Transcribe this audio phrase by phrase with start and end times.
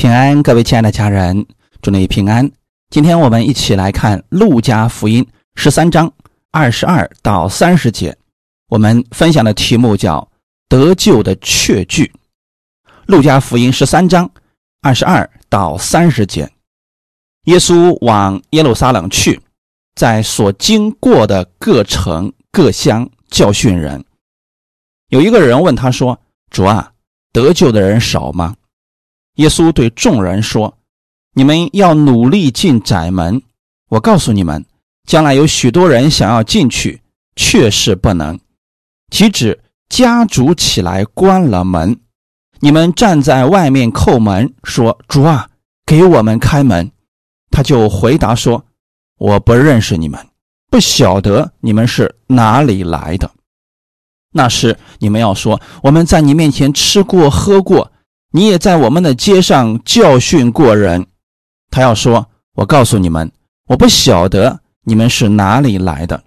[0.00, 1.44] 平安，各位亲爱的家人，
[1.82, 2.50] 祝你平安。
[2.88, 5.22] 今天我们一起来看《路加福音》
[5.56, 6.10] 十三章
[6.50, 8.16] 二十二到三十节。
[8.70, 10.26] 我们分享的题目叫
[10.70, 12.10] “得救的确据”。
[13.08, 14.30] 《路加福音》十三章
[14.80, 16.50] 二十二到三十节，
[17.42, 19.38] 耶稣往耶路撒冷去，
[19.96, 24.02] 在所经过的各城各乡教训人。
[25.10, 26.90] 有一个人问他说：“主啊，
[27.34, 28.56] 得救的人少吗？”
[29.40, 30.76] 耶稣对众人说
[31.32, 33.40] ：“你们要努力进窄门。
[33.88, 34.66] 我告诉你们，
[35.06, 37.00] 将来有许多人想要进去，
[37.36, 38.38] 却是不能。
[39.10, 41.98] 岂止家主起来关了门，
[42.58, 45.48] 你们站在外面叩门，说：‘主啊，
[45.86, 46.92] 给我们开门。’
[47.50, 48.66] 他就回答说
[49.16, 50.20] ：‘我不认识你们，
[50.68, 53.30] 不晓得你们是哪里来的。’
[54.32, 57.90] 那时你们要说：‘我们在你面前吃过喝过。’”
[58.32, 61.04] 你也在我们的街上教训过人，
[61.68, 63.28] 他要说：“我告诉你们，
[63.66, 66.22] 我不晓得你们是哪里来的，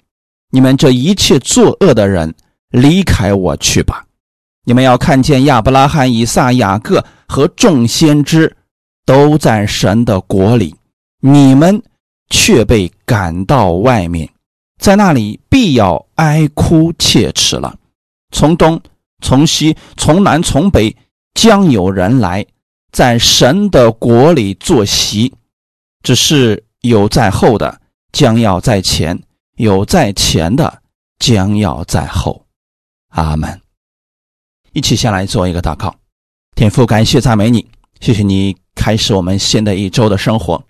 [0.52, 2.36] 你们这一切作恶的人，
[2.72, 4.06] 离开我去吧。
[4.66, 8.54] 你们要看见亚伯拉罕、以撒、雅各和众先知
[9.06, 10.76] 都在神的国里，
[11.22, 11.82] 你们
[12.30, 14.30] 却被赶到外面，
[14.78, 17.74] 在那里必要哀哭切齿了。
[18.32, 18.82] 从东，
[19.22, 20.94] 从西，从南，从北。”
[21.34, 22.46] 将有人来，
[22.92, 25.34] 在神的国里坐席，
[26.04, 27.82] 只是有在后的
[28.12, 29.22] 将要在前，
[29.56, 30.82] 有在前的
[31.20, 32.46] 将要在后。
[33.10, 33.60] 阿门。
[34.74, 35.96] 一起先来做一个祷告，
[36.56, 37.68] 天父，感谢赞美你，
[38.00, 40.64] 谢谢你开始我们新的一周的生活，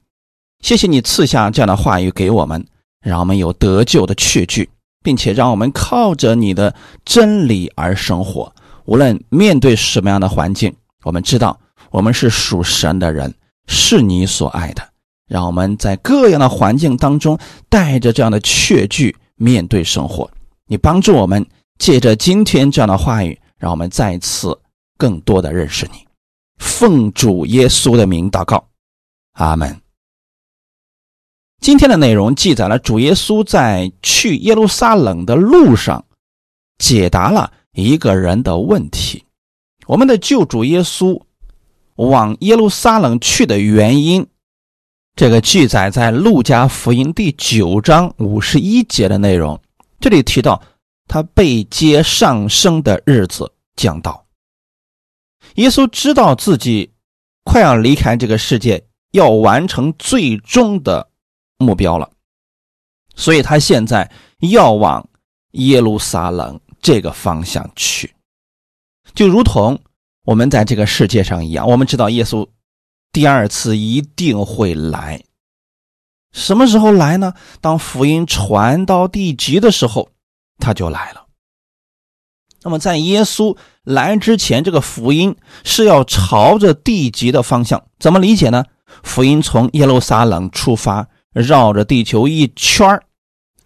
[0.59, 2.65] 谢谢你赐下这样的话语给我们，
[3.01, 4.69] 让我们有得救的确据，
[5.01, 8.53] 并且让我们靠着你的真理而生活。
[8.85, 13.33] 无论面对什么样的环境，我们知道我们是属神的人，
[13.67, 14.81] 是你所爱的。
[15.27, 17.39] 让我们在各样的环境当中
[17.69, 20.29] 带着这样的确据面对生活。
[20.67, 21.45] 你帮助我们，
[21.79, 24.57] 借着今天这样的话语，让我们再次
[24.97, 26.05] 更多的认识你。
[26.57, 28.67] 奉主耶稣的名祷告，
[29.33, 29.79] 阿门。
[31.61, 36.05] 今天的内容记载了主耶稣在去耶路撒冷的路上
[36.77, 37.51] 解答了。
[37.73, 39.25] 一个人的问题，
[39.87, 41.19] 我们的救主耶稣
[41.95, 44.27] 往耶路撒冷去的原因，
[45.15, 49.59] 这个记载在路加福音第九章五十一节的内容。
[49.99, 50.61] 这里提到
[51.07, 54.27] 他被接上升的日子将到，
[55.55, 56.91] 耶稣知道自己
[57.43, 61.09] 快要离开这个世界，要完成最终的
[61.57, 62.11] 目标了，
[63.15, 64.11] 所以他现在
[64.51, 65.09] 要往
[65.53, 66.59] 耶路撒冷。
[66.83, 68.13] 这个方向去，
[69.15, 69.79] 就如同
[70.25, 71.67] 我们在这个世界上一样。
[71.67, 72.47] 我们知道耶稣
[73.13, 75.23] 第二次一定会来，
[76.33, 77.33] 什么时候来呢？
[77.61, 80.09] 当福音传到地极的时候，
[80.57, 81.25] 他就来了。
[82.63, 87.85] 那么在耶稣来之前，这个福音是要朝着地极的方向。
[87.97, 88.65] 怎么理解呢？
[89.03, 93.01] 福音从耶路撒冷出发，绕着地球一圈。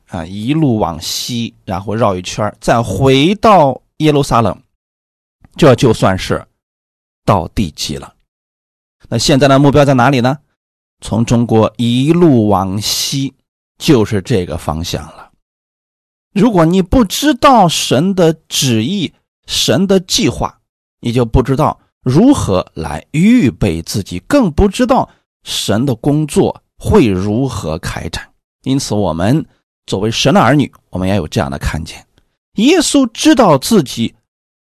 [0.07, 4.57] 啊，一路往西，然后绕一圈，再回到耶路撒冷，
[5.57, 6.47] 这就算是
[7.25, 8.13] 到地极了。
[9.09, 10.37] 那现在的目标在哪里呢？
[11.01, 13.33] 从中国一路往西，
[13.77, 15.31] 就是这个方向了。
[16.33, 19.13] 如果你不知道神的旨意、
[19.45, 20.61] 神的计划，
[21.01, 25.09] 你就不知道如何来预备自己，更不知道
[25.43, 28.31] 神的工作会如何开展。
[28.63, 29.45] 因此，我们。
[29.87, 32.05] 作为神的儿女，我们要有这样的看见：
[32.55, 34.13] 耶稣知道自己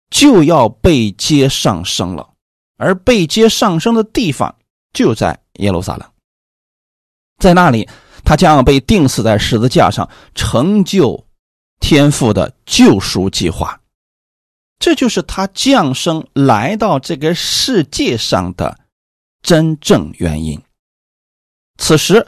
[0.10, 2.34] 就要被接上升了，
[2.78, 4.54] 而被接上升的地方
[4.92, 6.12] 就在耶路撒冷，
[7.38, 7.88] 在那里
[8.24, 11.24] 他将要被钉死在十字架上，成就
[11.80, 13.80] 天父的救赎计划。
[14.80, 18.80] 这就是他降生来到这个世界上的
[19.44, 20.60] 真正原因。
[21.78, 22.26] 此时，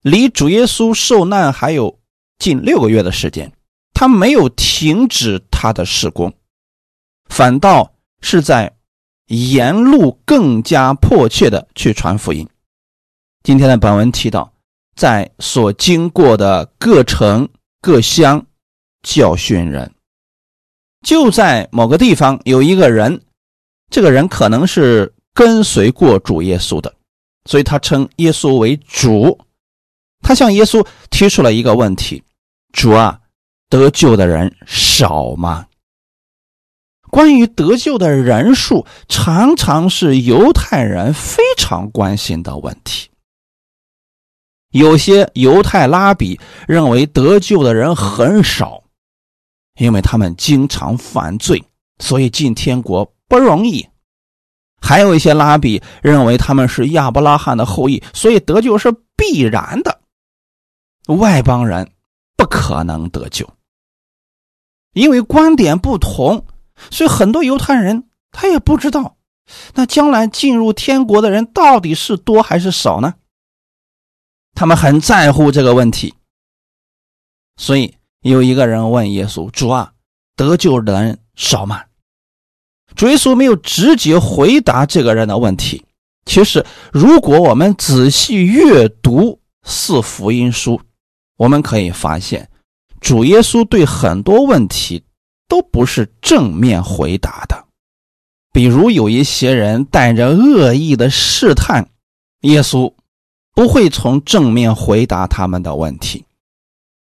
[0.00, 1.97] 离主耶稣受难还有。
[2.38, 3.52] 近六个月的时间，
[3.92, 6.32] 他没有停止他的施工，
[7.28, 8.76] 反倒是在
[9.26, 12.48] 沿路更加迫切的去传福音。
[13.42, 14.52] 今天的本文提到，
[14.94, 17.48] 在所经过的各城
[17.80, 18.46] 各乡
[19.02, 19.92] 教训人，
[21.02, 23.22] 就在某个地方有一个人，
[23.90, 26.94] 这个人可能是跟随过主耶稣的，
[27.46, 29.38] 所以他称耶稣为主。
[30.20, 32.22] 他向耶稣提出了一个问题。
[32.72, 33.20] 主啊，
[33.68, 35.66] 得救的人少吗？
[37.10, 43.08] 关于得救的人数，常常是犹太人非常关心的问题。
[44.72, 48.84] 有些犹太拉比认为得救的人很少，
[49.78, 51.64] 因为他们经常犯罪，
[51.98, 53.88] 所以进天国不容易。
[54.80, 60.02] 还有一些拉比认为他们是亚伯拉罕的后裔，所以得救是必然的。
[61.06, 61.90] 外邦人
[62.38, 63.52] 不可能得救，
[64.92, 66.46] 因为观点不同，
[66.88, 69.16] 所以很多犹太人他也不知道，
[69.74, 73.16] 那将来进入天国的人到底是多还是少呢？
[74.54, 76.14] 他们很在乎这个问题，
[77.56, 79.94] 所以有一个人问耶稣：“主啊，
[80.36, 81.84] 得救的人少吗？”
[82.94, 85.84] 主耶稣没有直接回答这个人的问题。
[86.24, 90.80] 其实，如果我们仔细阅读四福音书，
[91.38, 92.50] 我们可以发现，
[93.00, 95.02] 主耶稣对很多问题
[95.48, 97.64] 都不是正面回答的。
[98.52, 101.88] 比如，有一些人带着恶意的试探
[102.42, 102.92] 耶稣。
[103.54, 106.24] 不会从正面回答他们的问题，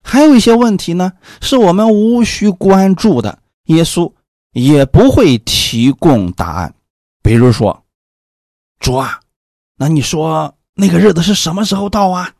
[0.03, 1.13] 还有一些问题呢，
[1.43, 4.11] 是我们无需关注的，耶稣
[4.53, 6.75] 也不会提供答案。
[7.23, 7.85] 比如说，
[8.79, 9.21] 主啊，
[9.77, 12.33] 那你说那个日子是什么时候到啊？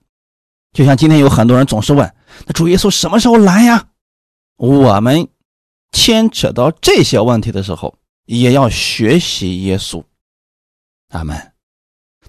[0.73, 2.15] 就像今天有很多人总是问，
[2.47, 3.89] 那主耶稣什么时候来呀？
[4.57, 5.29] 我们
[5.93, 7.97] 牵扯到这些问题的时候，
[8.27, 10.05] 也要学习耶稣。
[11.11, 11.53] 阿门。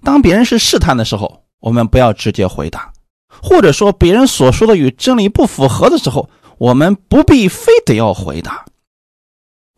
[0.04, 1.40] 当别人是试探的时候。
[1.62, 2.92] 我们不要直接回答，
[3.28, 6.28] 或者说别人所说的与真理不符合的时候，
[6.58, 8.66] 我们不必非得要回答。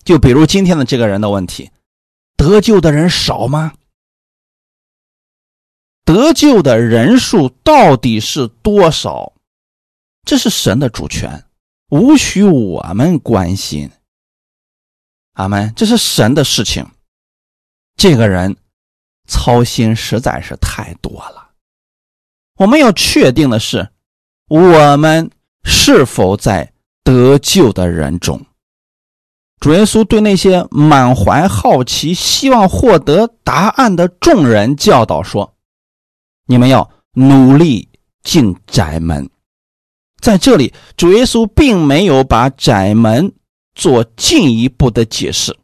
[0.06, 1.72] 就比如今天的这个人的问题：
[2.38, 3.74] 得救的人少吗？
[6.06, 9.34] 得救的人数到底是多少？
[10.26, 11.46] 这是神的主权，
[11.90, 13.90] 无需我们关心。
[15.34, 16.86] 阿门，这是神的事情。
[17.96, 18.56] 这个人
[19.28, 21.52] 操心实在是太多了。
[22.58, 23.90] 我们要确定的是，
[24.48, 25.30] 我们
[25.64, 26.74] 是否在
[27.04, 28.46] 得救的人中。
[29.60, 35.53] 主耶稣对那些满怀好奇、希望获得答案的众人教导说
[36.46, 37.88] ：“你们要努力
[38.24, 39.30] 进窄门。”
[40.22, 43.34] 在这里，主耶稣并没有把窄门
[43.76, 45.58] 做进一步的解释。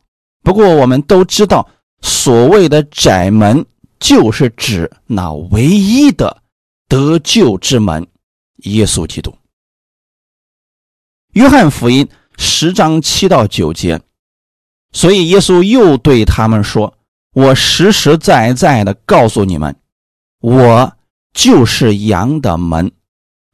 [0.43, 1.69] 不过，我们都知道，
[2.01, 3.65] 所谓的窄门，
[3.99, 6.41] 就是指那唯一的。
[6.89, 8.07] 得救之门，
[8.63, 9.31] 耶稣基督。
[11.33, 14.01] 约翰福音十章七到九节，
[14.91, 16.91] 所以耶稣又对他们说
[17.33, 19.79] ：“我实实在在的告诉你们，
[20.39, 20.97] 我
[21.33, 22.91] 就是羊的门。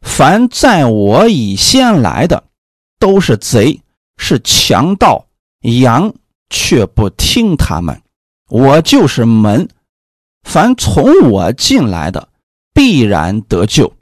[0.02, 2.44] 凡在我以先来的，
[3.00, 3.82] 都是贼，
[4.18, 5.28] 是强盗。
[5.62, 6.14] 羊
[6.50, 8.02] 却不听他们。
[8.50, 9.68] 我就是门，
[10.44, 12.30] 凡从我进来的。”
[12.76, 13.96] 必然得救，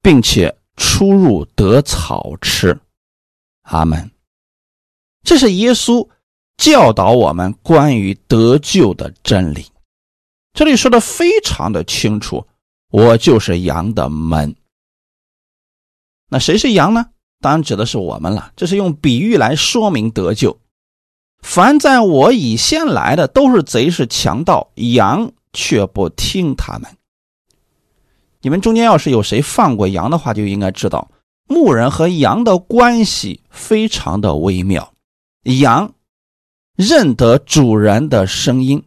[0.00, 2.78] 并且出入得草吃。
[3.62, 4.08] 阿门。
[5.24, 6.08] 这是耶稣
[6.56, 9.66] 教导我们关于得救的真理。
[10.52, 12.46] 这里说的非常的清楚，
[12.90, 14.54] 我就是羊的门。
[16.28, 17.06] 那谁是羊呢？
[17.40, 18.52] 当然指的是我们了。
[18.56, 20.58] 这是用比喻来说明得救。
[21.42, 26.90] 凡在我以先来的，都是贼，是强盗，羊却不听他们。
[28.42, 31.10] 你们中间要是有谁放过羊的话，就应该知道
[31.46, 34.92] 牧人和羊的关系非常的微妙。
[35.44, 35.94] 羊
[36.76, 38.82] 认得主人的声音，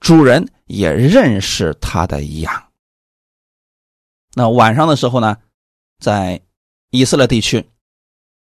[0.00, 2.70] 主人也认识他的羊。
[4.34, 5.36] 那晚上的时候呢，
[5.98, 6.40] 在
[6.88, 7.68] 以色列地区，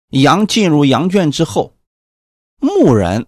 [0.09, 1.77] 羊进入羊圈之后，
[2.57, 3.27] 牧人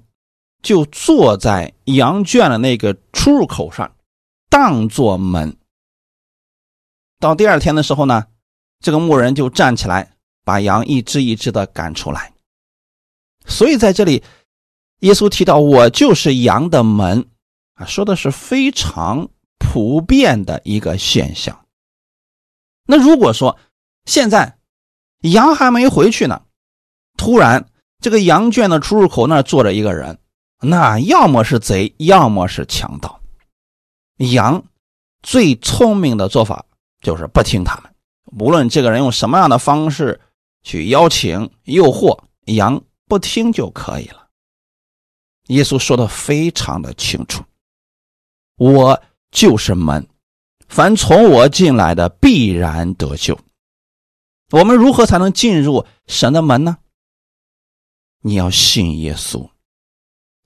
[0.62, 3.94] 就坐在羊圈的那个出入口上，
[4.48, 5.58] 当做门。
[7.18, 8.28] 到第二天的时候呢，
[8.80, 12.32] 这个牧人就站起来，把羊一只一只的赶出来。
[13.46, 14.22] 所以在这里，
[15.00, 17.28] 耶稣提到“我就是羊的门”，
[17.76, 21.64] 啊，说的是非常普遍的一个现象。
[22.84, 23.58] 那如果说
[24.04, 24.58] 现在
[25.20, 26.42] 羊还没回去呢，
[27.16, 30.18] 突然这个羊圈的出入口那儿坐着一个人，
[30.60, 33.20] 那要么是贼，要么是强盗。
[34.18, 34.62] 羊
[35.22, 36.66] 最聪明的做法。
[37.02, 37.94] 就是不听他们，
[38.40, 40.18] 无论这个人用什么样的方式
[40.64, 44.26] 去邀请、诱惑，羊不听就可以了。
[45.48, 47.44] 耶稣说的非常的清楚
[48.56, 50.06] ：“我就是门，
[50.68, 53.38] 凡从我进来的必然得救。”
[54.52, 56.78] 我们如何才能进入神的门呢？
[58.22, 59.50] 你要信耶稣，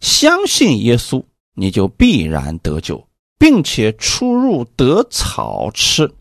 [0.00, 1.25] 相信耶稣，
[1.55, 6.14] 你就必然得救，并且出入得草吃。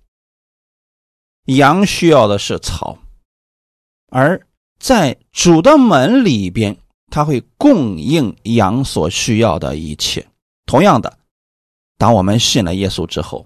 [1.45, 2.97] 羊需要的是草，
[4.07, 4.45] 而
[4.77, 6.77] 在主的门里边，
[7.09, 10.27] 他会供应羊所需要的一切。
[10.65, 11.18] 同样的，
[11.99, 13.45] 当我们信了耶稣之后，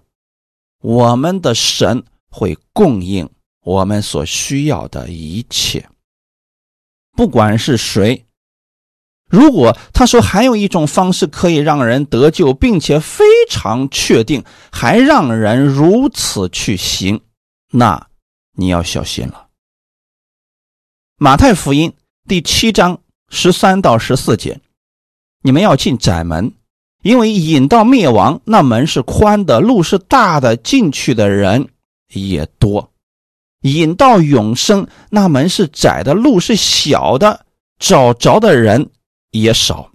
[0.80, 3.30] 我们的神会供应
[3.62, 5.90] 我们所需要的一切。
[7.14, 8.26] 不管是谁，
[9.28, 17.22] 如果他说还有一种方式可以让人得救，并且非常确定，还让人如此去行。
[17.72, 18.08] 那
[18.56, 19.48] 你要小心了。
[21.18, 21.92] 马太福音
[22.28, 24.62] 第七章十三到十四节，
[25.42, 26.54] 你们要进窄门，
[27.04, 31.70] 因为引到灭亡那门是宽的，路是大的，进去的人
[32.14, 32.90] 也多；
[33.62, 37.46] 引到永生那门是窄的，路是小的，
[37.78, 38.90] 找着的人
[39.32, 39.92] 也少。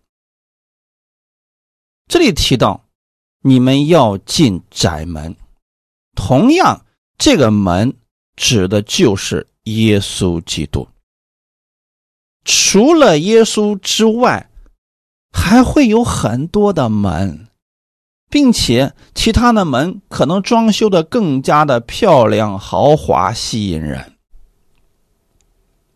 [2.06, 2.84] 这里提到
[3.42, 5.34] 你们要进窄门，
[6.14, 6.84] 同样。
[7.18, 7.96] 这个门
[8.36, 10.86] 指的就是耶稣基督。
[12.44, 14.48] 除了耶稣之外，
[15.32, 17.48] 还会有很多的门，
[18.30, 24.16] 并且其他的门可能装修的更加的漂亮、豪华、吸引人。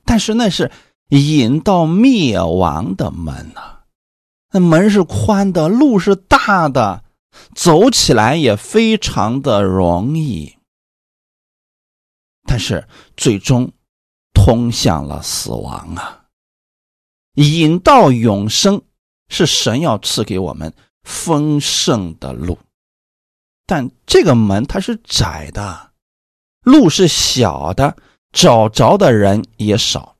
[0.05, 0.71] 但是那是
[1.09, 3.81] 引到灭亡的门呐，
[4.53, 7.05] 那门是宽的，路是大的，
[7.55, 10.57] 走起来也非常的容易。
[12.45, 12.87] 但是
[13.17, 13.73] 最终
[14.35, 16.27] 通向了死亡啊！
[17.35, 18.83] 引到永生
[19.29, 22.59] 是神要赐给我们丰盛的路，
[23.67, 25.93] 但这个门它是窄的，
[26.63, 27.97] 路是小的，
[28.33, 30.17] 找着的人也少。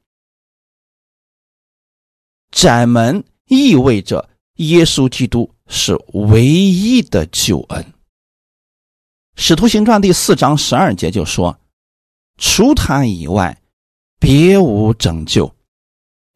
[2.51, 7.93] 窄门意味着耶稣基督是唯一的救恩。
[9.37, 11.59] 使徒行传第四章十二节就说。
[12.39, 13.63] 除他以外，
[14.19, 15.55] 别无拯救，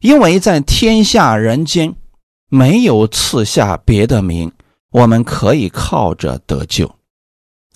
[0.00, 1.96] 因为在天下人间
[2.48, 4.52] 没有赐下别的名，
[4.90, 6.94] 我们可以靠着得救。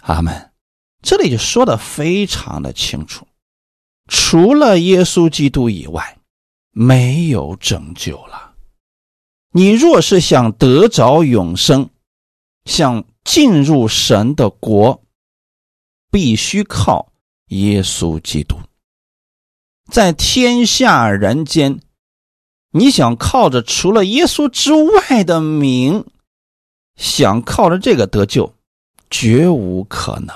[0.03, 0.51] 阿门。
[1.03, 3.27] 这里就说的非常的清楚，
[4.07, 6.19] 除了耶稣基督以外，
[6.73, 8.55] 没有拯救了。
[9.53, 11.89] 你若是想得着永生，
[12.67, 15.03] 想进入神的国，
[16.11, 17.11] 必须靠。
[17.47, 18.57] 耶稣基督
[19.91, 21.81] 在天下人间，
[22.73, 26.05] 你想靠着除了耶稣之外的名，
[26.97, 28.55] 想靠着这个得救，
[29.11, 30.35] 绝无可能。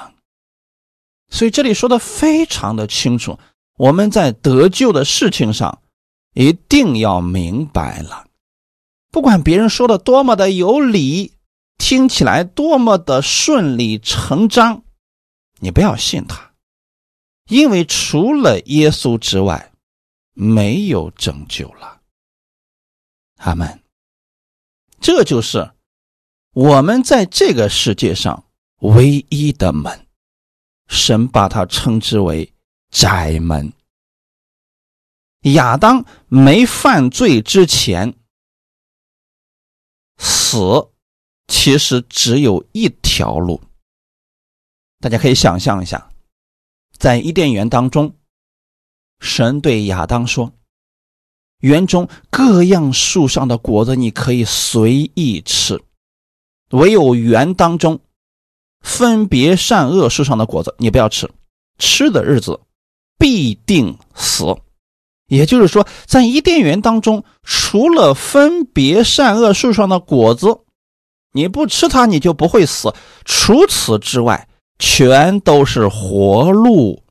[1.30, 3.38] 所以这里说的非常的清楚，
[3.76, 5.80] 我们在得救的事情上
[6.32, 8.26] 一定要明白了。
[9.10, 11.32] 不管别人说的多么的有理，
[11.78, 14.82] 听起来多么的顺理成章，
[15.60, 16.52] 你不要信他。
[17.48, 19.72] 因为除了耶稣之外，
[20.32, 21.93] 没有拯救了。
[23.36, 23.82] 阿门。
[25.00, 25.72] 这就是
[26.52, 28.44] 我们在这个世界上
[28.80, 30.06] 唯一的门，
[30.88, 32.52] 神把它称之为
[32.90, 33.72] 窄门。
[35.52, 38.14] 亚当没犯罪之前，
[40.16, 40.90] 死
[41.46, 43.60] 其实只有一条路。
[45.00, 46.10] 大家可以想象一下。
[46.96, 48.16] 在伊甸园当中，
[49.20, 50.54] 神对亚当说
[51.64, 55.80] ：“园中各样树上的果子你可以随意吃，
[56.72, 58.00] 唯有园当中
[58.82, 61.30] 分别善恶树上的果子你不要吃，
[61.78, 62.60] 吃的日子
[63.18, 64.54] 必定死。”
[65.26, 70.58] 也就是说，在伊甸园当中，除了分别善恶树上的果子，
[71.32, 72.92] 你不吃它，你就不会死。
[73.24, 74.46] 除此之外，
[74.78, 77.02] 全都是活路，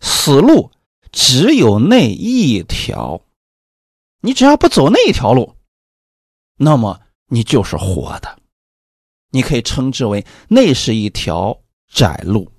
[0.00, 0.70] 死路
[1.12, 3.20] 只有那一条。
[4.20, 5.56] 你只要不走那一条路，
[6.56, 8.38] 那么你就是活的。
[9.30, 12.50] 你可以称之为那是一条窄路，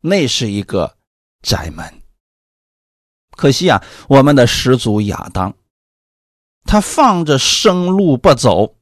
[0.00, 0.96] 那是一个
[1.42, 2.02] 窄门。
[3.32, 5.54] 可惜啊，我们的始祖亚当，
[6.64, 8.76] 他放着生路不走，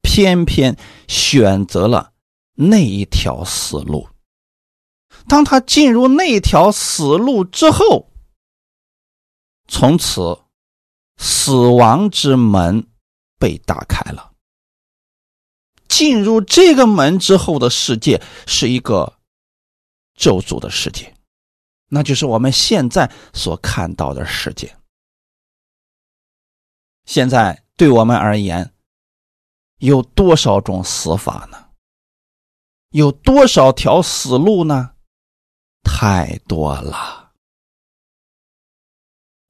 [0.00, 0.78] 偏偏
[1.08, 2.12] 选择了。
[2.54, 4.08] 那一条死路，
[5.26, 8.12] 当他进入那条死路之后，
[9.66, 10.41] 从此
[11.22, 12.86] 死亡之门
[13.38, 14.32] 被打开了。
[15.88, 19.18] 进入这个门之后的世界是一个
[20.16, 21.14] 咒诅的世界，
[21.88, 24.76] 那就是我们现在所看到的世界。
[27.06, 27.62] 现在。
[27.74, 28.72] 对我们而言，
[29.78, 31.70] 有多少种死法呢？
[32.90, 34.94] 有多少条死路呢？
[35.82, 37.21] 太多了。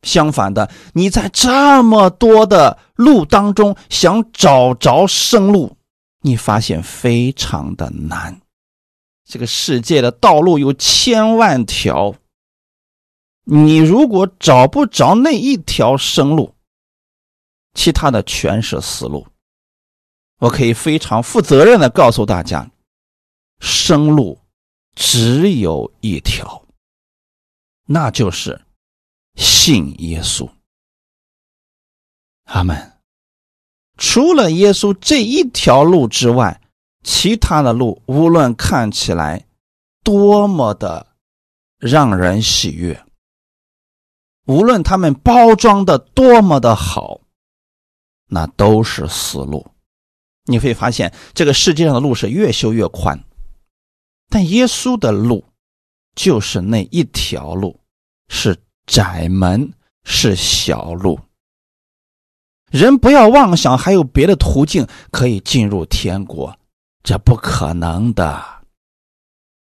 [0.02, 5.76] 相反的，你在这么多的路当中想找着生路，
[6.22, 8.40] 你发现非常的难。
[9.24, 12.14] 这个世界的道路有千万条，
[13.44, 16.54] 你如果找不着那一条生路，
[17.74, 19.26] 其他的全是死路。
[20.40, 22.68] 我可以非常负责任的告诉大家，
[23.60, 24.40] 生路
[24.96, 26.64] 只有一条，
[27.86, 28.60] 那就是
[29.34, 30.50] 信耶稣。
[32.44, 32.92] 阿门。
[33.96, 36.60] 除了耶稣这一条路之外，
[37.02, 39.46] 其他的路无论看起来
[40.02, 41.14] 多么的
[41.78, 43.04] 让人喜悦，
[44.46, 47.20] 无论他们包装的多么的好。
[48.34, 49.70] 那都是死路，
[50.46, 53.22] 你会发现这个世界上的路是越修越宽，
[54.30, 55.44] 但耶稣的路
[56.14, 57.78] 就是那一条路，
[58.28, 59.72] 是窄门，
[60.04, 61.18] 是小路。
[62.70, 66.58] 人不要妄想还有别的途径可以进入天国，
[67.02, 68.42] 这不可能的。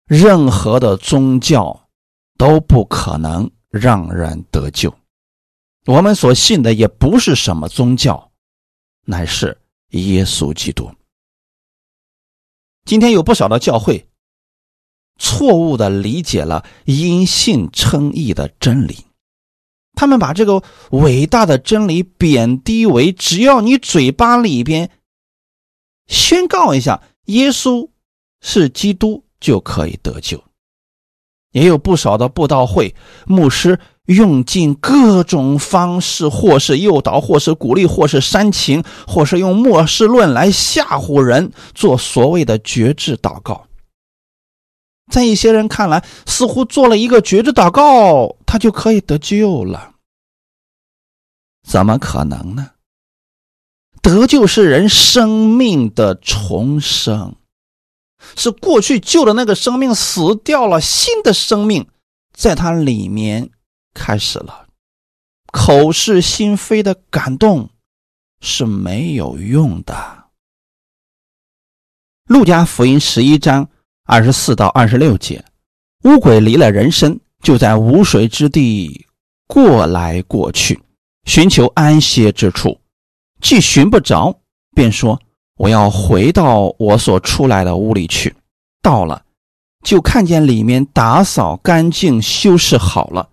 [0.06, 1.88] 任何的宗教
[2.38, 4.94] 都不可能让人得救，
[5.86, 8.32] 我们所信的也不是什么宗教。
[9.06, 9.58] 乃是
[9.89, 10.92] 耶稣基督。
[12.86, 14.09] 今天有不少的教会
[15.20, 19.06] 错误的理解了因信称义的真理，
[19.94, 24.90] 他们把这个伟大的真理贬低为只要你嘴巴里边
[26.08, 27.90] 宣告一下耶稣
[28.42, 30.42] 是基督就可以得救。
[31.52, 32.96] 也有不少的布道会
[33.28, 33.80] 牧师。
[34.10, 43.68] 用尽各种方式，或是诱导，或是鼓励，或是煽情，或是用末世论来吓唬人，做所谓的绝志祷告。
[45.10, 49.95] 在一些人看来，似乎做了一个绝志祷告，他就可以得救了。
[51.67, 52.72] 怎么可能呢？
[54.02, 57.36] 得救是人生命的重生，
[58.36, 61.88] 是过去旧的那个生命死掉了，新的生命
[62.34, 63.50] 在它里面。
[63.91, 64.67] 开始了，
[65.52, 67.72] 口是心非的感动
[68.39, 70.30] 是没有用的。
[72.26, 73.67] 路加福音十一章
[74.10, 75.45] 二十四到二十六节，
[76.04, 79.06] 乌鬼离了人身，就在无水之地
[79.45, 80.82] 过来过去，
[81.26, 82.80] 寻求安歇之处，
[83.39, 84.39] 既寻不着，
[84.74, 85.22] 便说
[85.58, 88.36] ：“我要回到我所出来的屋里去。”
[88.82, 89.22] 到了，
[89.86, 93.30] 就看见里面打扫干净，修饰好了。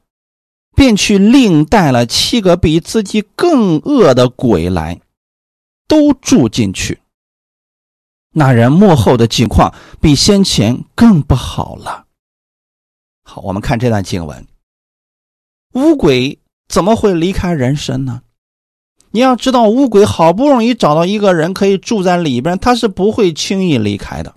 [0.77, 5.01] 便去另带了七个比自己更恶的鬼来，
[5.89, 7.01] 都住进去。
[8.38, 12.05] 那人幕后的境况比先前更不好了。
[13.22, 14.46] 好，我们看这段经文：
[15.72, 18.20] 乌鬼怎么会离开人身呢？
[19.12, 24.35] 你要知道，乌鬼好不容易找到一个人可以住在里边，他是不会轻易离开的。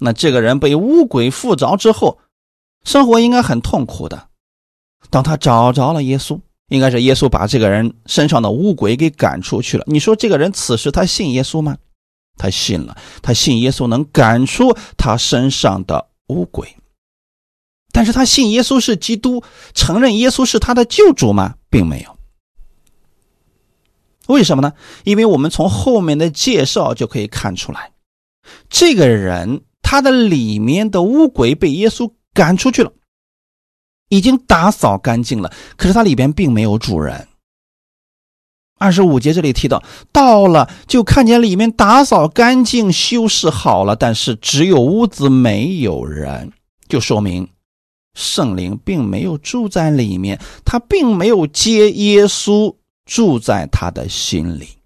[0.00, 2.18] 那这个人被乌鬼附着之后，
[2.82, 4.26] 生活应该很痛苦的。
[5.08, 9.84] 当他找着了耶稣，应该是耶稣把这个人身上的乌鬼给赶出去了。
[9.86, 11.78] 你说这个人此时他信耶稣吗？
[12.40, 16.74] 他信了，他信耶稣能赶出他身上的污鬼。
[17.92, 19.42] 但是他信耶稣是基督，
[19.74, 21.56] 承认耶稣是他的救主吗？
[21.68, 22.16] 并没有。
[24.28, 24.72] 为什么呢？
[25.04, 27.92] 因为我们从后面的介绍就可以看出来，
[28.68, 32.92] 这个人他的里面的污鬼被耶稣赶出去了。
[34.08, 37.28] 已经打扫干净了，可是他里边并没有主人。
[38.80, 46.50] 二十五节这里提到，到了就看见里面打扫干净、修饰好了，但是只有屋子没有人，
[46.88, 47.46] 就说明
[48.14, 54.78] 圣灵并没有住在里面，他并没有接耶稣住在他的心里，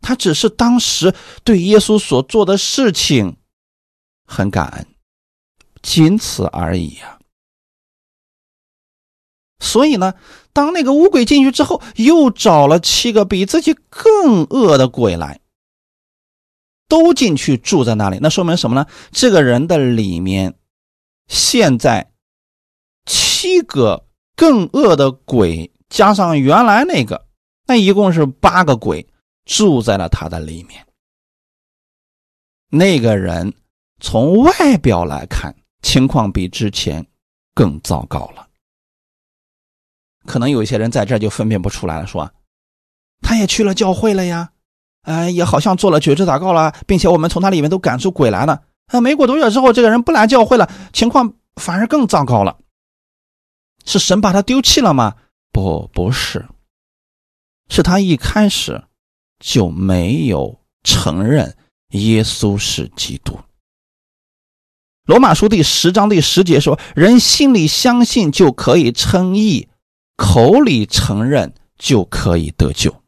[0.00, 1.14] 他只是当时
[1.44, 3.36] 对耶稣所做的事情
[4.24, 4.86] 很感恩，
[5.82, 7.17] 仅此而已呀。
[9.60, 10.14] 所以呢，
[10.52, 15.40] 当那个乌鬼进去之后，又找了七个比自己更恶的鬼来，
[16.88, 18.18] 都进去住在那里。
[18.20, 18.86] 那说明什么呢？
[19.10, 20.54] 这个人的里面，
[21.26, 22.12] 现在
[23.04, 27.26] 七个更恶的鬼加上原来那个，
[27.66, 29.06] 那一共是八个鬼
[29.44, 30.86] 住在了他的里面。
[32.70, 33.54] 那个人
[34.00, 37.06] 从外表来看，情况比之前
[37.54, 38.47] 更糟糕了。
[40.28, 42.30] 可能有一些人在这就分辨不出来了，说
[43.20, 44.50] 他也去了教会了呀，
[45.02, 48.62] 哎，也好像做了绝志祷告了，并且我们从他里面都赶出鬼来了。
[48.86, 52.58] 啊，没过多久之后，这个人不来教会了，情况反而更糟糕了。
[53.84, 55.16] 是神把他丢弃了吗？
[55.50, 56.46] 不，不是，
[57.68, 58.84] 是他一开始
[59.40, 61.56] 就没有承认
[61.90, 63.38] 耶稣是基督。
[65.04, 69.68] 罗马书第十章第十节说：“人心里相信就可以称义，
[70.18, 73.02] 口里承认就可以得救。”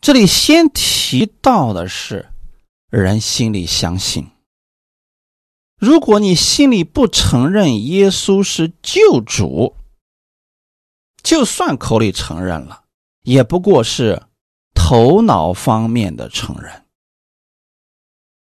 [0.00, 2.30] 这里先提到的是
[2.88, 4.30] 人心里相信。
[5.78, 9.76] 如果你心里不承认耶稣是救主，
[11.22, 12.84] 就算口里承认了，
[13.22, 14.22] 也不过是
[14.74, 16.84] 头脑方面的承认，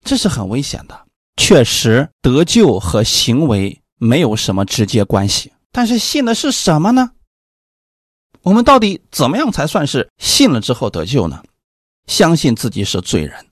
[0.04, 1.08] 这是很危险的。
[1.38, 5.51] 确实，得救和行为没有什么直接关系。
[5.71, 7.12] 但是信的是什么呢？
[8.45, 11.43] 我们到底怎么样才算是信了之后得救呢？
[12.05, 13.43] 相信自己是罪人，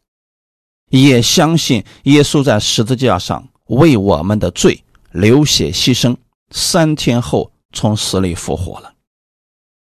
[0.92, 3.50] 也相信耶稣在十字架上。
[3.68, 6.16] 为我们的罪流血牺牲，
[6.52, 8.94] 三天后从死里复活了，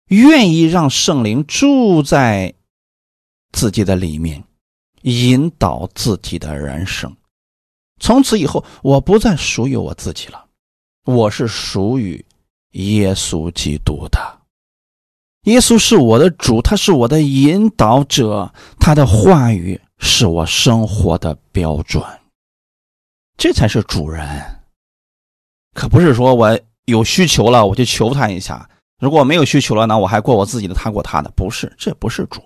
[0.08, 2.54] 愿意让圣灵住在
[3.54, 4.44] 自己的里面，
[5.04, 7.16] 引导自己的人生。
[8.02, 10.46] 从此以后，我不再属于我自己了，
[11.06, 12.26] 我是属于
[12.72, 14.42] 耶稣基督的。
[15.48, 22.04] 耶稣是我的主，他是我的引导者，他的话语是我生活的标准。
[23.38, 24.60] 这才是主人，
[25.74, 32.44] 可不是说我有需求了我就求他一下，如果没有需求了呢，我还过我自己的，他过他的，不是，这不是主。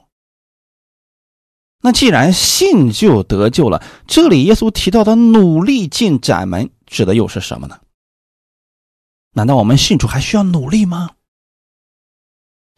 [1.81, 7.79] 那既然信就得救了，这里耶稣提到的努力进窄门，指的又是什么呢？
[9.33, 11.09] 难道我们信主还需要努力吗？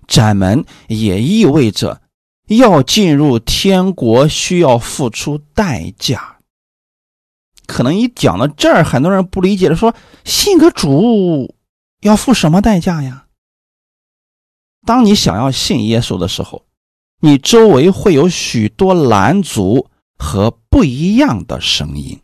[0.08, 2.02] 窄门也意味着
[2.48, 6.38] 要进入天国需要付出代价。
[7.66, 11.56] 可能一讲到这儿，很多人不理解的说：“信个主
[12.02, 13.28] 要付什么代价呀？”
[14.86, 16.66] 当你想要信耶稣的时候，
[17.22, 19.90] 你周围会有许多拦阻
[20.20, 22.20] 和不一样的声音，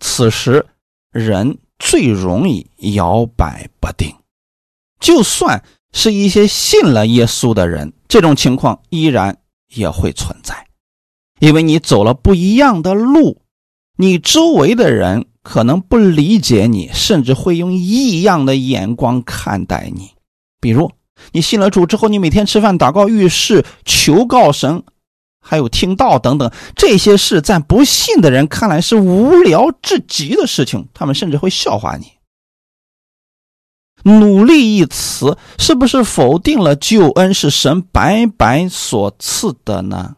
[0.00, 0.66] 此时
[1.12, 4.12] 人最容易摇摆不定。
[4.98, 9.38] 就算是一些信了耶稣的人，这种情况依然
[9.74, 10.66] 也会存在，
[11.40, 13.42] 因为你走了不一样的路。
[13.96, 20.12] 你周围的人可能不理解你，甚至会用异样的眼光看待你。
[20.60, 20.90] 比如，
[21.32, 24.82] 你信了主之后，你每天吃饭、祷告、遇事、求告神，
[25.40, 32.06] 还有听道等等这些事，在不信的人看来是无聊至极的事情，他们甚至会笑话你。
[34.04, 40.16] 努力一词是不是否定了救恩是神白白所赐的呢？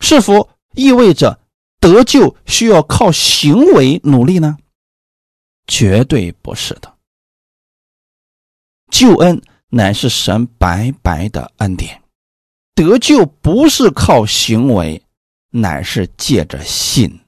[0.00, 1.40] 是否意味着？
[1.78, 4.58] 得救需要靠行为努力呢？
[5.66, 6.94] 绝对不是的。
[8.90, 12.02] 救恩乃是神白白的恩典，
[12.74, 15.02] 得救不是靠行为，
[15.50, 17.20] 乃是借着信。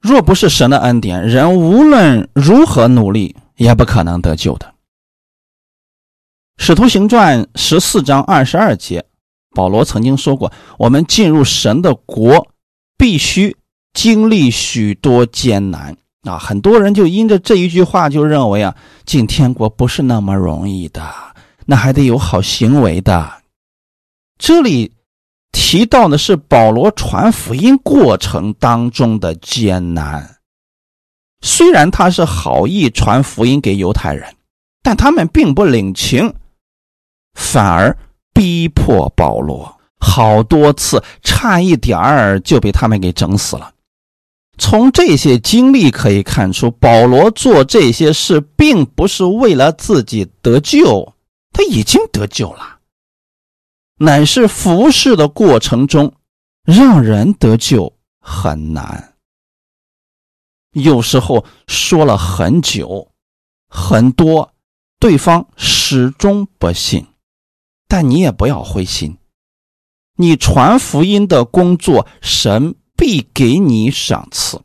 [0.00, 4.74] 若不是神的恩典，人无论如何努力，也不可能得救的。
[6.56, 9.04] 使徒行传十四章二十二节，
[9.54, 12.48] 保罗曾经说过：“我们进入神的国。”
[13.00, 13.56] 必须
[13.92, 16.36] 经历许多艰难啊！
[16.36, 18.74] 很多人就因着这一句话就认为啊，
[19.06, 21.00] 进天国不是那么容易的，
[21.66, 23.34] 那还得有好行为的。
[24.36, 24.90] 这里
[25.60, 30.36] 提到的是保罗传福音过程当中的艰难。
[31.42, 34.36] 虽然他是好意传福音给犹太人，
[34.84, 36.32] 但他们并不领情，
[37.34, 37.94] 反而
[38.32, 39.76] 逼迫保罗。
[39.98, 43.72] 好多次，差一点儿就被他们给整死了。
[44.58, 51.12] 从这些经历可以看出，保罗做这些事并不是为了自己得救，
[51.52, 52.77] 他已经得救了，
[53.98, 56.14] 乃是服侍的过程中
[56.62, 59.14] 让人得救很难。
[60.72, 63.10] 有时候说了很久，
[63.68, 64.54] 很多，
[65.00, 67.06] 对方始终不信，
[67.88, 69.18] 但你也不要灰心。
[70.16, 74.60] 你传福音的工作，神必给你赏赐。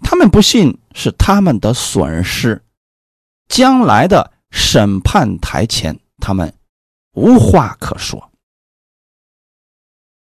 [0.00, 2.64] 他们不信是他们的损失，
[3.48, 6.52] 将来的审判台前，他们
[7.12, 8.32] 无话可说。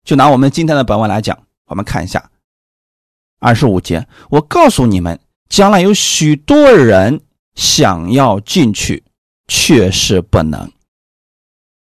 [0.07, 2.31] 就拿我们今天的本文来讲，我们看一下
[3.41, 4.07] 二十五节。
[4.31, 7.21] 我告诉你们，将来有许多人
[7.57, 9.05] 想要进去，
[9.47, 10.73] 却是不能。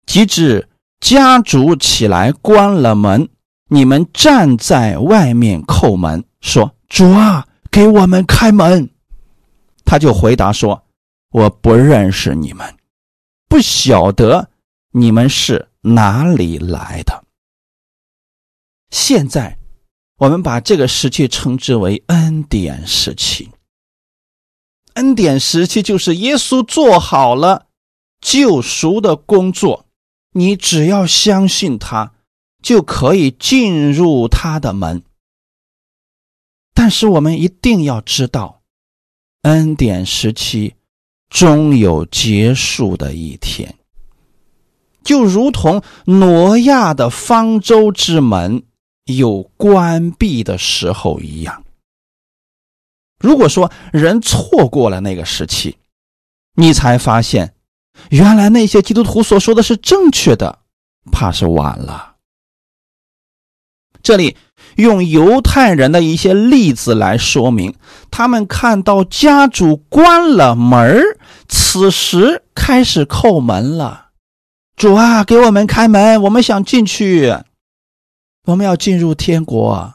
[0.06, 0.68] 及至。
[1.02, 3.30] 家主起来关了门，
[3.70, 8.90] 你们站在外面叩门，说：“主啊，给我们开门。”
[9.86, 10.84] 他就回答说
[11.30, 12.66] ：“我不认识你们，
[13.48, 14.50] 不晓得
[14.94, 17.24] 你们是哪里来的。”
[18.90, 19.58] 现在，
[20.18, 23.50] 我们把这个时期称之为恩典时期。
[24.94, 27.68] 恩典时期就是耶稣做好了
[28.22, 29.86] 救赎的工作，
[30.32, 32.14] 你只要相信他，
[32.64, 35.04] 就可以进入他的门。
[36.74, 38.62] 但是我们一定要知道，
[39.42, 40.76] 恩典时期
[41.30, 43.76] 终有结束的一天，
[45.04, 48.64] 就如同挪亚的方舟之门
[49.06, 51.64] 有关闭的时候一样。
[53.20, 55.78] 如果说人错过了那个时期，
[56.56, 57.54] 你才发现，
[58.10, 60.60] 原来那些基督徒所说的是正确的，
[61.12, 62.16] 怕是晚了。
[64.04, 64.38] 这里
[64.76, 67.74] 用犹太人的一些例子来说明，
[68.12, 71.02] 他们看到家主关了门
[71.48, 74.10] 此时开始叩门了。
[74.76, 77.34] 主啊，给我们开门，我们想进去，
[78.46, 79.94] 我们要进入天国。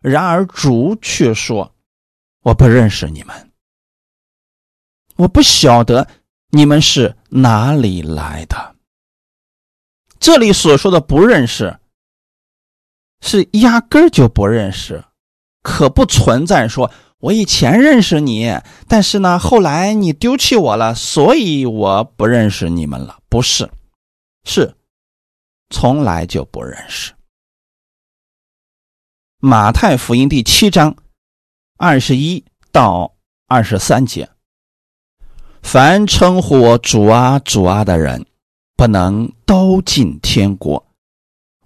[0.00, 1.74] 然而主却说。
[2.42, 3.50] 我不认识你们，
[5.16, 6.08] 我不晓得
[6.50, 8.76] 你们是哪里来的。
[10.18, 11.78] 这里所说的不认识，
[13.20, 15.04] 是压根儿就不认识，
[15.62, 18.50] 可不存在说我以前认识你，
[18.86, 23.18] 但是呢，后来你丢弃我了，所以我不认识你们了。
[23.28, 23.68] 不是，
[24.44, 24.74] 是
[25.68, 27.12] 从来就不认识。
[29.40, 30.96] 马太福音第七章。
[31.76, 33.12] 二十一到
[33.46, 34.28] 二十三节，
[35.62, 38.26] 凡称呼我主啊主啊的人，
[38.76, 40.82] 不能都进天国；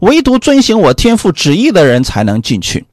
[0.01, 2.85] 唯独遵行我天父旨意的人才能进去。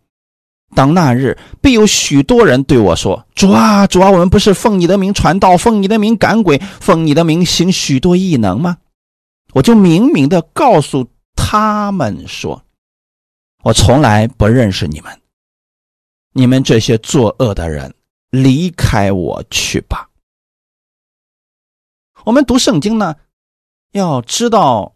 [0.73, 8.77] 当那日，必有许多人对我说：“主啊主啊，我们不是奉你的名传道，奉你的名赶鬼，奉你的名行许多异能吗？”
[9.51, 12.63] 我就明明的告诉他们说
[13.63, 15.19] ：“我从来不认识你们。”
[16.31, 17.93] 你们这些作恶的人，
[18.29, 20.09] 离开我去吧。
[22.23, 23.15] 我们读圣经呢，
[23.93, 24.95] 要知道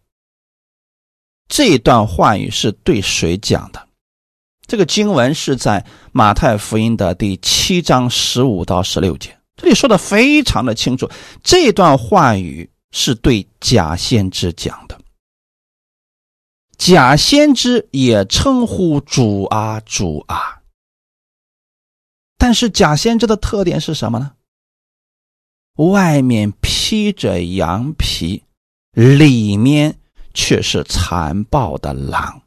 [1.48, 3.88] 这段话语是对谁讲的。
[4.66, 11.10] 这个经文是在马太福音的第七章十五到十六节，这里说的非常的清楚。
[11.42, 14.98] 这段话语是对假先知讲的。
[16.76, 20.62] 假先知也称呼主啊，主啊。
[22.36, 24.36] 但是假先知的特点是什么呢？
[25.76, 28.44] 外面披着羊皮，
[28.92, 29.98] 里面
[30.32, 32.42] 却是残暴的狼。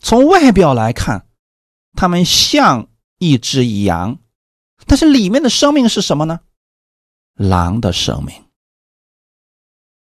[0.00, 1.26] 从外表来看，
[1.94, 4.18] 他们像一只羊，
[4.86, 6.40] 但是里面的生命是什么呢？
[7.34, 8.44] 狼的生命。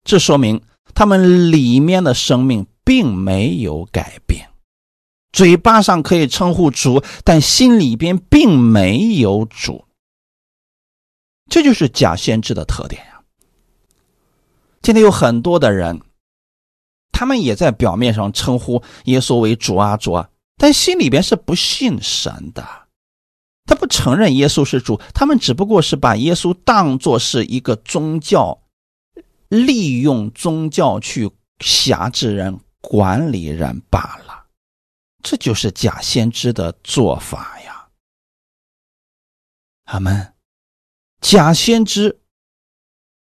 [0.03, 4.49] 这说明他们里面的生命并没有改变。
[5.31, 9.85] 嘴巴上可以称呼主，但心里边并没有主。
[11.49, 13.21] 这就是假先知的特点呀。
[14.81, 16.01] 今天有很多的人，
[17.11, 22.67] 他们也在表面上称呼耶稣为主啊主啊，但心里边是不信神的，
[23.65, 28.61] 他不承认耶稣是主，他们只不过是把耶稣当作是一个宗教，
[29.49, 34.47] 利用宗教去辖制人、管理人罢了。
[35.21, 37.89] 这就是假先知的做法呀，
[39.83, 40.33] 他们
[41.19, 42.21] 假先知，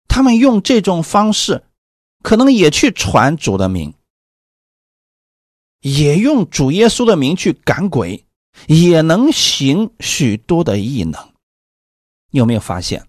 [0.08, 1.66] 他们用这种方式，
[2.22, 3.92] 可能也去传主的名，
[5.80, 8.26] 也用主耶稣的名去赶鬼，
[8.68, 11.34] 也能行许多的异能。
[12.30, 13.06] 你有没有发现，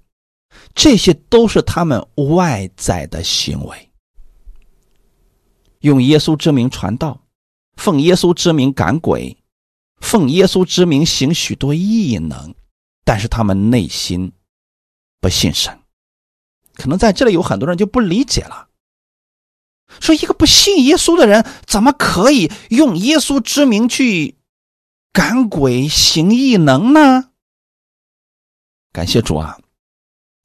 [0.76, 3.90] 这些都是他们外在的行为，
[5.80, 7.20] 用耶稣之名传道。
[7.76, 9.36] 奉耶稣之名赶鬼，
[10.00, 12.54] 奉耶稣之名行许多异能，
[13.04, 14.32] 但是他们内心
[15.20, 15.80] 不信神。
[16.76, 18.70] 可能在这里有很多人就不理解了，
[20.00, 24.38] 说一个不信耶稣的人，怎么可以用耶稣之名去
[25.12, 27.32] 赶鬼行异能呢？
[28.92, 29.60] 感谢主啊！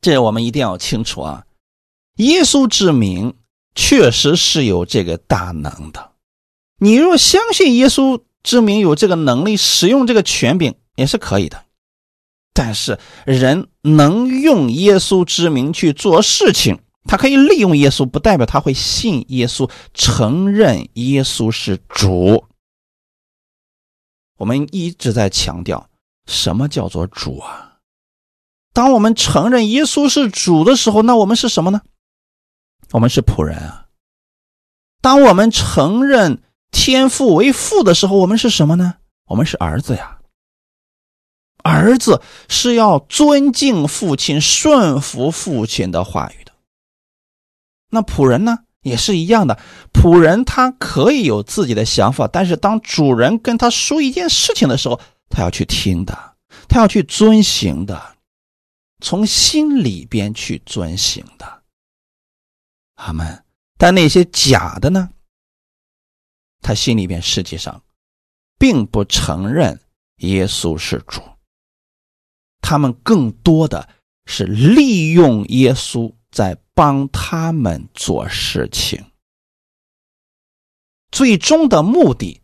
[0.00, 1.44] 这我们一定要清楚啊！
[2.16, 3.34] 耶稣之名
[3.74, 6.12] 确实是有这个大能的。
[6.78, 11.64] 你若相信耶稣之名有这个能力，使用这个权柄也是可以的。
[12.52, 22.44] 但是人能用耶稣之名去做事情，他可以利用耶稣，不代表他会信耶稣，承认耶稣是主。
[24.38, 25.88] 我们一直在强调，
[26.26, 27.67] 什么叫做主啊？
[28.78, 31.80] 当我们承认耶稣是主的时候，那我们是什么呢？
[32.92, 33.86] 我们是仆人啊。
[35.02, 38.94] 当我们承认天父为父的时候，我们是什么呢？
[39.26, 40.20] 我们是儿子呀。
[41.64, 46.52] 儿子是要尊敬父亲、顺服父亲的话语的。
[47.90, 49.58] 那仆人呢，也是一样的。
[49.92, 56.16] 仆人他可以有自己的想法，但是当主人跟他说一件事情的时候，他要去听的，
[56.68, 58.14] 他要去遵行的，
[59.00, 61.62] 从心里边去遵行的。
[62.94, 63.44] 阿门。
[63.76, 65.10] 但那些假的呢？
[66.60, 67.84] 他心里边实际上
[68.58, 69.80] 并不承认
[70.16, 71.22] 耶稣是主。
[72.60, 73.88] 他们更多的
[74.26, 79.12] 是利用耶稣在帮他们做事情，
[81.12, 82.42] 最终的目的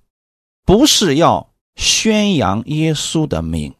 [0.64, 3.74] 不是要宣扬耶稣的名，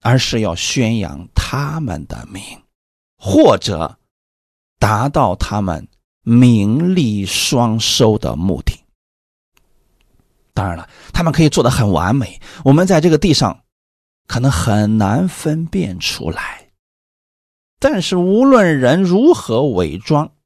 [0.00, 2.42] 而是要宣扬他们的名，
[3.16, 3.98] 或者
[4.78, 5.86] 达到他们
[6.22, 8.84] 名利双收的目的。
[10.52, 12.40] 当然了，他们可以做的很完美。
[12.64, 13.62] 我们在这个地上。
[14.26, 16.70] 可能很难分辨出来，
[17.80, 20.36] 但是无论人如何伪装，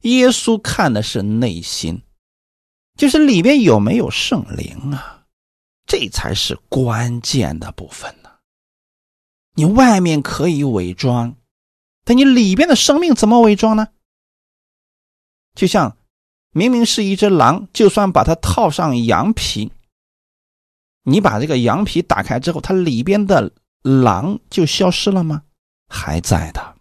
[0.00, 2.00] 耶稣看的是内心，
[2.96, 5.26] 就是里边有没有圣灵啊，
[5.86, 8.16] 这才是关键的部分。
[9.60, 11.36] 你外面可以伪装，
[12.02, 13.88] 但你里边的生命怎么伪装呢？
[15.54, 15.98] 就像
[16.52, 19.70] 明明是一只狼，就算把它套上羊皮。
[21.02, 25.42] 你把这个羊皮打开之后，它里边的狼就消失了吗？
[25.88, 26.76] 还在的。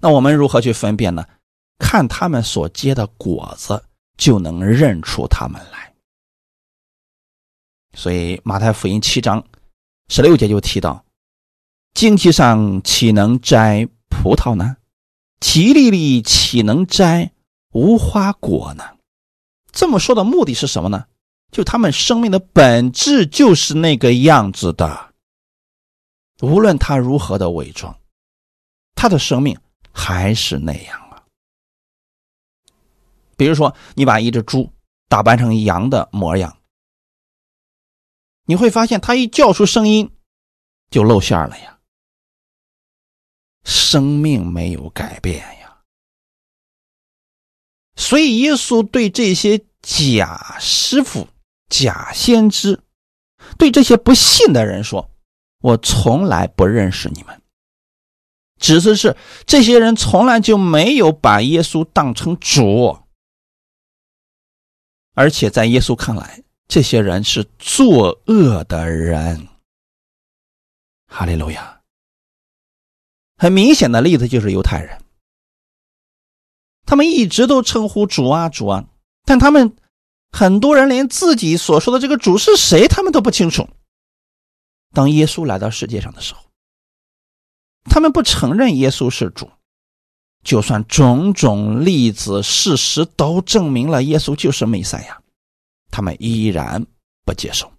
[0.00, 1.28] 那我们如何去分辨呢？
[1.78, 3.84] 看他们所结的果子，
[4.16, 5.94] 就能认出他们来。
[7.92, 9.46] 所以马太福音七章
[10.14, 11.06] 十六节就提到：
[11.94, 14.76] 荆棘上岂能摘葡萄呢？
[15.40, 17.32] 其粒里岂能摘
[17.70, 18.84] 无花果呢？
[19.70, 21.06] 这么说的目的是什么呢？
[21.50, 25.14] 就他们生命的本质就是那个样子的，
[26.42, 27.98] 无论他如何的伪装，
[28.94, 29.58] 他的生命
[29.92, 31.24] 还是那样啊。
[33.38, 34.70] 比如说，你把一只猪
[35.08, 36.54] 打扮成羊的模样，
[38.52, 40.10] 你会发现他一叫出声音
[40.90, 41.78] 就露馅了呀，
[43.64, 45.78] 生命没有改变呀。
[47.96, 51.26] 所以耶稣对这些假师傅。
[51.70, 52.78] 假先知
[53.56, 55.10] 对这些不信的人说
[55.64, 57.40] ：“我从来不认识你们。”
[58.60, 62.98] 只是是这些人从来就没有把耶稣当成主，
[65.14, 69.48] 而且在耶稣看来，这些人是作恶的人。
[71.06, 71.80] 哈利路亚！
[73.36, 75.02] 很明显的例子就是犹太人，
[76.86, 78.86] 他们一直都称呼主啊主啊，
[79.24, 79.76] 但他们。
[80.34, 83.68] 很多人连自己所说的这个主是谁，他们都不清楚。
[84.94, 86.40] 当耶稣来到世界上的时候，
[87.84, 89.50] 他们不承认耶稣是主，
[90.42, 95.21] 就算种种例子、事实都证明了耶稣就是弥赛亚，
[95.92, 96.84] 他们依然
[97.24, 97.72] 不接受，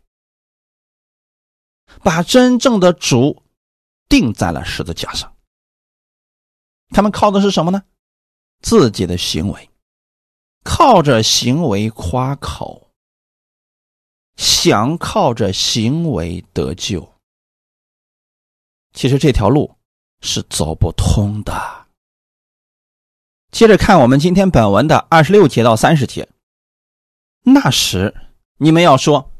[2.02, 3.44] 把真正的主
[4.08, 5.36] 钉在了十字架上。
[6.92, 7.84] 他们靠的是什么呢？
[8.62, 9.70] 自己的行为。
[10.64, 12.90] 靠着行为夸口，
[14.38, 17.16] 想靠着行为得救，
[18.94, 19.76] 其实这条路
[20.22, 21.88] 是走不通的。
[23.52, 26.30] 接着看我们今天本文的二十六节到三十节。
[27.44, 28.14] 那时
[28.58, 29.32] 你们要说：“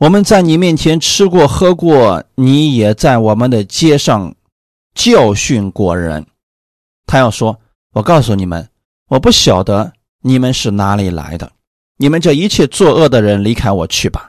[0.00, 4.34] 我们在你面前吃过喝过，你也在我们的街上
[4.94, 6.26] 教训过人。”
[7.06, 7.60] 他要说
[7.94, 8.68] ：“我告诉你们，
[9.08, 9.92] 我不晓得。”
[10.22, 11.52] 你们是哪里来的？
[11.98, 14.28] 你们这一切作恶的人，离开我去吧！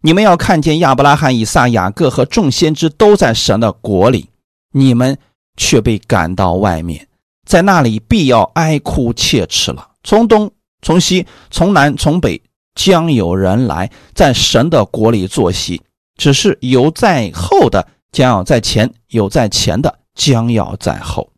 [0.00, 4.30] 你们要看见亚伯拉罕、以撒、雅各和众先知都在神的国里，
[4.72, 5.18] 你们
[5.58, 7.06] 却被赶到外面，
[7.44, 9.90] 在那里必要哀哭切齿了。
[10.02, 10.50] 从东、
[10.80, 12.40] 从西、从南、从北，
[12.76, 15.82] 将有人来在神的国里坐席。
[16.14, 21.32] 只是有在后的将要在前，有在前的将要在后。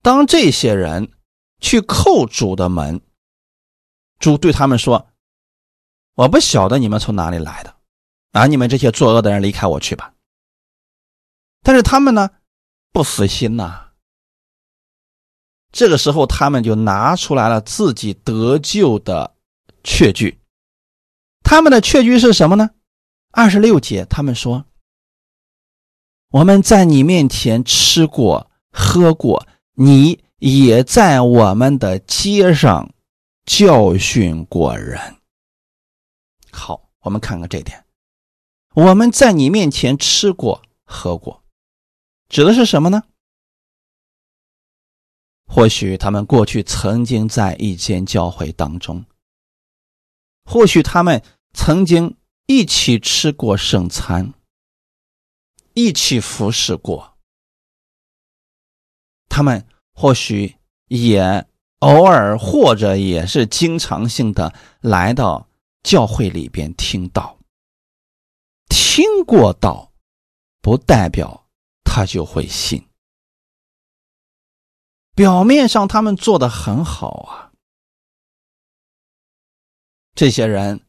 [0.00, 1.10] 当这些人。
[1.60, 3.00] 去叩主的门，
[4.18, 5.08] 主对他们说
[6.14, 7.74] ：“我不晓得你们从哪里来的，
[8.32, 10.12] 啊，你们这些作恶的人，离开我去吧。”
[11.64, 12.28] 但是他们呢，
[12.92, 13.92] 不死心呐。
[15.74, 19.34] 这个时候，他们就拿出来了自己得救的
[19.82, 20.38] 确据。
[21.42, 22.70] 他们的确据是什么呢？
[23.32, 24.66] 二十六节，他们说
[26.30, 32.94] ：“我们在你面前吃过、喝过，你也在我们的街上
[33.44, 35.16] 教训过人。”
[36.52, 37.84] 好，我们看看这点。
[38.74, 41.42] 我们在你面前吃过、喝过，
[42.28, 43.02] 指的是什么呢？
[45.46, 49.04] 或许他们过去曾经在一间教会当中，
[50.44, 51.22] 或许他们
[51.52, 52.16] 曾经
[52.46, 54.34] 一起吃过圣餐，
[55.74, 57.16] 一起服侍过，
[59.28, 60.56] 他们或许
[60.88, 61.46] 也
[61.78, 65.48] 偶尔或者也是经常性的来到
[65.82, 67.38] 教会里边听到，
[68.68, 69.92] 听过道，
[70.60, 71.46] 不代表
[71.84, 72.84] 他就会信。
[75.14, 77.52] 表面上他们做的很好啊，
[80.14, 80.80] 这些人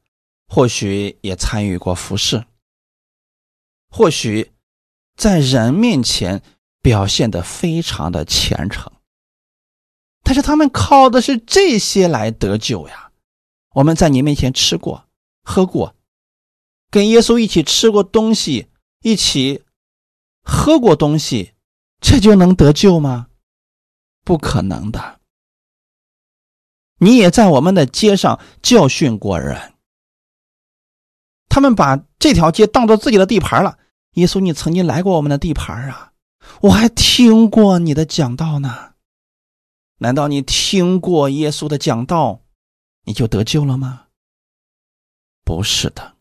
[0.48, 2.46] 或许也参与过服饰，
[3.90, 4.54] 或许
[5.16, 6.42] 在人面前
[6.82, 8.92] 表现的非常的虔诚，
[10.24, 13.12] 但是他们靠的是这些来得救呀。
[13.74, 15.08] 我们在你面前吃过、
[15.44, 15.96] 喝过，
[16.90, 18.70] 跟耶稣一起吃过东西，
[19.02, 19.64] 一起
[20.42, 21.54] 喝过东西，
[22.00, 23.28] 这就能得救吗？
[24.26, 25.22] 不可能的！
[26.98, 29.76] 你也在我们的街上教训过人，
[31.48, 33.78] 他们把这条街当做自己的地盘了。
[34.14, 36.14] 耶稣，你曾经来过我们的地盘啊，
[36.62, 38.96] 我还听过你的讲道呢。
[40.00, 42.42] 难道你听过耶稣的讲道，
[43.04, 44.08] 你就得救了吗？
[45.44, 46.16] 不是的，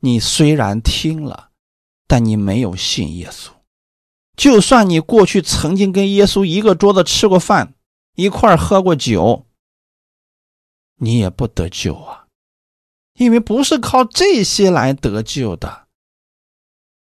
[0.00, 1.50] 你虽然听了，
[2.08, 3.53] 但你没有信耶稣。
[4.36, 7.74] 就算你过去曾经跟耶稣一个桌子吃过饭，
[8.16, 9.46] 一块喝过酒，
[10.96, 12.26] 你也不得救啊！
[13.14, 15.86] 因为不是靠这些来得救的，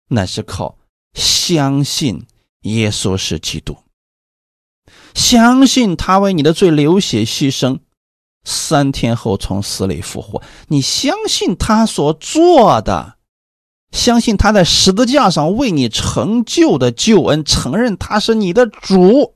[0.08, 0.78] 那是靠
[1.14, 2.24] 相信
[2.60, 3.76] 耶稣是基督，
[5.14, 7.80] 相信他为你的罪流血牺牲，
[8.44, 10.40] 三天后从死里复活。
[10.68, 13.15] 你相信他所做的。
[13.96, 19.34] 相信他在十字架上为你成就的救恩，承认他是你的主，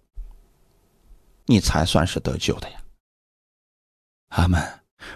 [1.47, 2.81] 你才算是得救的呀，
[4.29, 4.63] 阿门。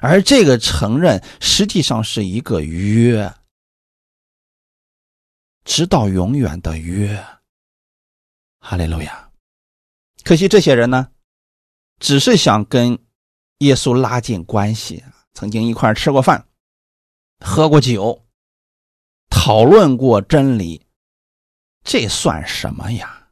[0.01, 3.33] 而这个承认实际上是一个约，
[5.63, 7.23] 直到永远的约。
[8.59, 9.29] 哈利路亚。
[10.25, 11.11] 可惜这些人呢，
[12.01, 12.99] 只是想跟
[13.59, 16.49] 耶稣拉近关系，曾经一块吃过饭，
[17.41, 18.24] 喝过酒。
[19.37, 20.87] 讨论过真理，
[21.83, 23.31] 这算什么呀？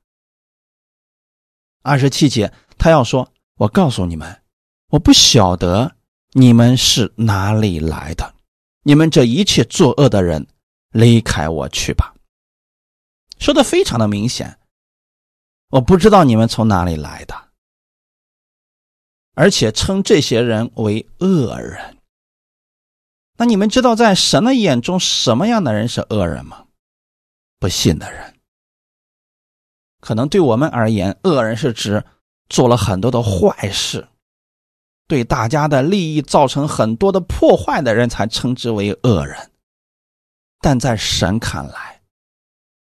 [1.81, 4.43] 二十七节，他要说：“我告诉你们，
[4.89, 5.97] 我不晓得
[6.33, 8.35] 你们是哪里来的，
[8.83, 10.49] 你们这一切作恶的人，
[10.91, 12.15] 离开我去吧。”
[13.39, 14.59] 说的非常的明显，
[15.71, 17.53] 我不知道你们从哪里来的，
[19.35, 21.97] 而且称这些人为恶人。
[23.39, 26.67] 那你们知道，在神的眼中，什么样的人是恶人吗？
[27.59, 28.35] 不信的人。
[30.01, 32.05] 可能对我们而言，恶人是指
[32.49, 34.09] 做了很多的坏事，
[35.07, 39.51] 对大家的利益造成很多的破坏的人，才称之为恶人。
[40.61, 42.03] 但在神看来，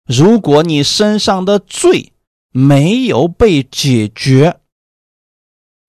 [0.04, 2.12] 如果你身上的罪
[2.50, 4.60] 没有被解决，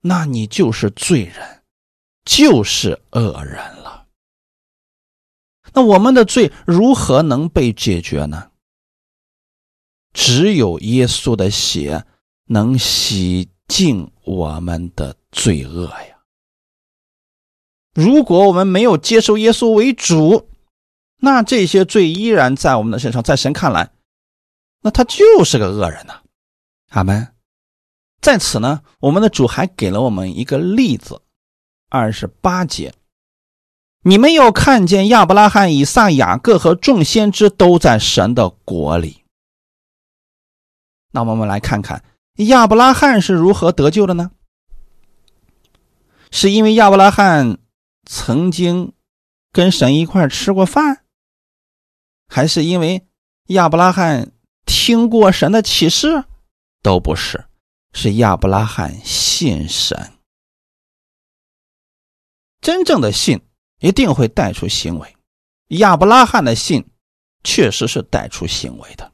[0.02, 1.64] 那你就是罪人，
[2.24, 4.03] 就是恶人了。
[5.74, 8.52] 那我们的罪如何能被解决呢？
[10.14, 12.06] 只有耶稣的血
[12.46, 16.20] 能洗净我们的罪恶呀！
[17.96, 20.50] 如果我们没有接受耶稣为主，
[21.18, 23.92] 那这些罪依然在我们的身上，在神看来，
[24.82, 26.22] 那他就是个恶人呐。
[26.90, 27.34] 阿门。
[28.22, 31.22] 在此呢，我们的主还给了我们一个例子，
[31.90, 32.94] 二十八节。
[34.06, 39.24] 你们要看见亚伯拉罕、以撒、雅各和众先知都在神的国里。
[41.12, 42.04] 那我们来看看
[42.36, 44.32] 亚伯拉罕是如何得救的呢？
[46.32, 47.60] 是因为亚伯拉罕
[48.06, 48.94] 曾经
[49.52, 51.06] 跟神一块吃过饭，
[52.28, 53.08] 还是因为
[53.48, 54.32] 亚伯拉罕
[54.66, 56.26] 听过神的启示？
[56.82, 57.46] 都不是，
[57.94, 60.14] 是亚伯拉罕信神，
[62.60, 63.40] 真正的信。
[63.84, 65.16] 一定会带出行为，
[65.68, 66.86] 亚伯拉罕的信
[67.44, 69.12] 确实是带出行为的。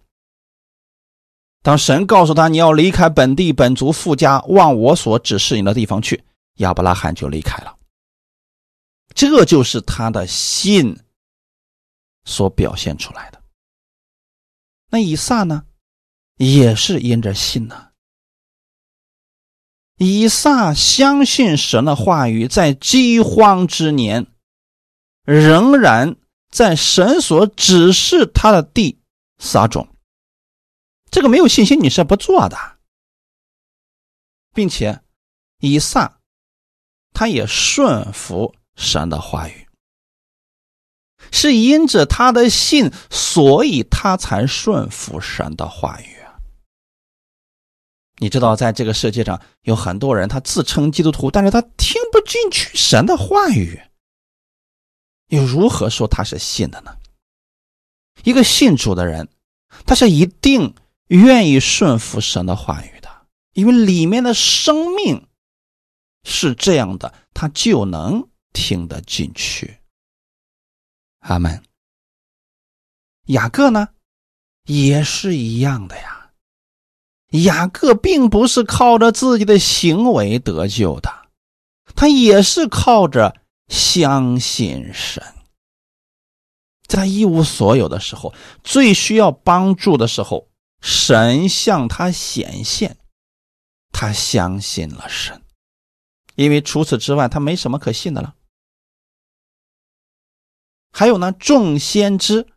[1.64, 6.24] 当神告诉他你要离开本地本族富家，往我所指示你的地方去，
[6.58, 7.76] 亚伯拉罕就离开了。
[9.16, 10.96] 这就是他的信
[12.24, 13.42] 所表现出来的。
[14.92, 15.64] 那以撒呢，
[16.38, 17.88] 也是因着信呢。
[19.98, 24.28] 以撒相信神的话语，在饥荒之年，
[25.24, 26.16] 仍然
[26.50, 29.00] 在神所指示他的地
[29.38, 29.88] 撒种。
[31.12, 32.58] 这个没有信心你是不做的，
[34.54, 35.02] 并且
[35.60, 36.20] 以撒
[37.14, 39.68] 他也顺服神的话语，
[41.32, 46.16] 是因着他的信，所以他才顺服神的话语。
[48.22, 53.82] 你知道，在这个世界上有很多人，他自称基督徒，但是他听不进去神的话语，
[55.30, 56.96] 又如何说他是信的呢？
[58.24, 59.30] 一个信主的人，
[59.86, 60.76] 他是一定
[61.08, 63.10] 愿意顺服神的话语的，
[63.54, 65.28] 因为里面的生命
[66.24, 69.80] 是这样的，他就能听得进去。
[71.20, 71.64] 阿门。
[73.28, 73.90] 雅各呢，
[74.66, 76.32] 也是一样的呀。
[77.32, 81.30] 雅各并不是靠着自己的行为得救的，
[81.96, 83.40] 他也是靠着
[83.70, 85.24] 相信神。
[86.88, 90.50] 在他一无所有的时候，最需要帮助的时候，
[90.82, 92.98] 神向他显现，
[93.92, 95.42] 他相信了神，
[96.36, 98.36] 因为除此之外，他没什么可信的了。
[100.92, 102.48] 还有呢，众先知，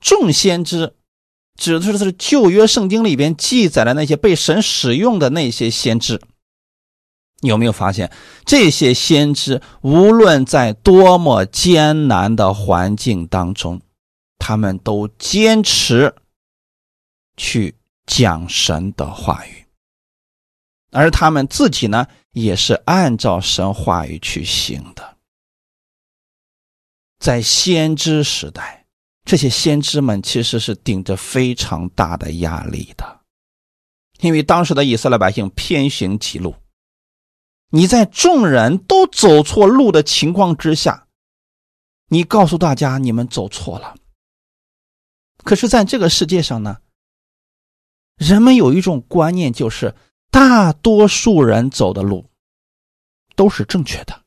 [0.00, 0.96] 众先知。
[1.54, 6.20] 指的是旧约圣经里边记载的那些被神使用的那些先知。
[7.42, 8.10] 有没有发现
[8.44, 13.80] 这些先知无论在多么艰难的环境当中，
[14.38, 16.14] 他们都坚持
[17.36, 17.76] 去
[18.06, 19.66] 讲神的话语，
[20.90, 25.16] 而他们自己呢，也是按照神话语去行的。
[27.18, 28.80] 在先知时代。
[29.24, 33.20] 这些先知们其实是顶着非常大的压力的，
[34.18, 36.56] 因为当时的以色列百姓偏行歧路。
[37.74, 41.08] 你在众人都走错路的情况之下，
[42.08, 43.96] 你告诉大家你们走错了。
[45.38, 46.82] 可是，在这个世界上呢，
[48.16, 49.94] 人们有一种观念，就是
[50.30, 52.28] 大多数人走的路
[53.34, 54.22] 都是正确的。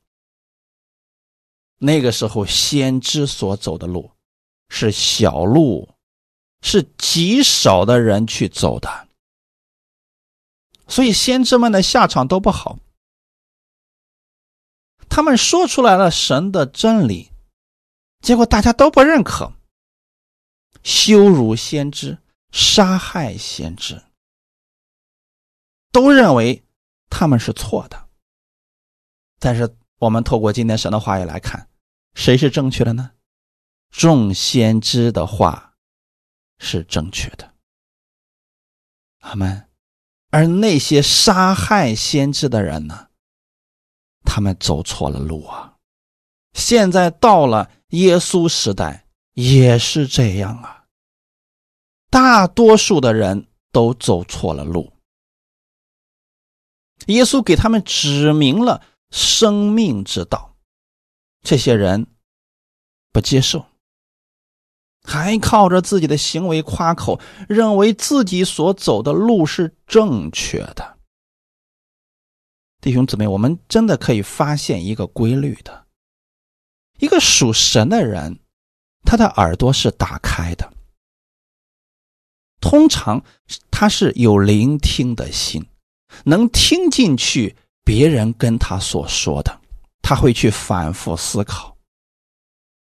[1.78, 4.12] 那个时候，先知所走的路。
[4.68, 5.88] 是小路，
[6.64, 9.08] 是极少的人去走的，
[10.88, 12.80] 所以先知们的下场都不好。
[15.16, 17.32] 他们说出来了神的真理，
[18.20, 19.54] 结果大家都不认可，
[20.84, 22.18] 羞辱先知，
[22.52, 24.04] 杀害先知，
[25.94, 26.66] 都认为
[27.10, 28.10] 他们是错的。
[29.40, 31.70] 但是我们透过今天神的话语来看，
[32.14, 33.12] 谁是正确的呢？
[33.92, 35.76] 众先知的话
[36.60, 37.54] 是正确的，
[39.22, 39.70] 阿门。
[40.32, 43.08] 而那些杀害先知的人呢？
[44.36, 45.76] 他们走错了路啊！
[46.56, 50.84] 现在到了耶稣时代也是这样啊。
[52.10, 54.92] 大多数的人都走错了路，
[57.06, 60.58] 耶稣给他们指明了生命之道，
[61.42, 62.06] 这些人
[63.14, 63.66] 不接受。
[65.02, 70.95] 还靠着自己的行为夸口，认为自己所走的路是正确的。
[72.86, 75.88] 弟兄姊妹，我们真的可以发现一个规律的：
[77.00, 78.38] 一个属神的人，
[79.04, 80.72] 他的耳朵是打开的，
[82.62, 83.26] 通常
[83.72, 85.66] 他是有聆听的心，
[86.26, 89.60] 能听进去别人跟他所说的，
[90.04, 91.76] 他会去反复思考，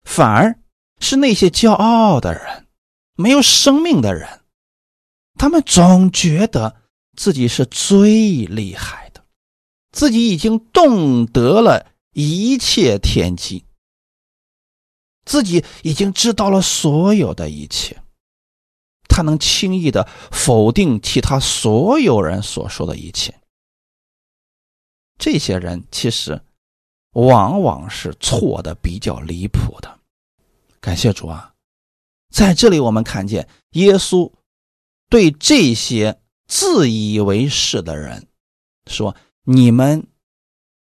[0.03, 0.53] 反而。
[0.99, 2.67] 是那些骄傲的人，
[3.15, 4.41] 没有生命的人，
[5.35, 6.77] 他们总觉得
[7.17, 9.02] 自己是最厉害，
[9.93, 13.63] 自己已经懂得了一切天机，
[15.23, 18.01] 自己已经知道了所有的一切，
[19.07, 23.39] 他能轻易的否定其他所有人所说的一切。
[25.19, 26.41] 这些人其实
[27.11, 29.99] 往往是错的比较离谱的。
[30.81, 31.53] 感谢主啊，
[32.31, 34.33] 在这里我们看见耶稣
[35.07, 38.27] 对这些自以为是的人
[38.87, 40.07] 说：“你们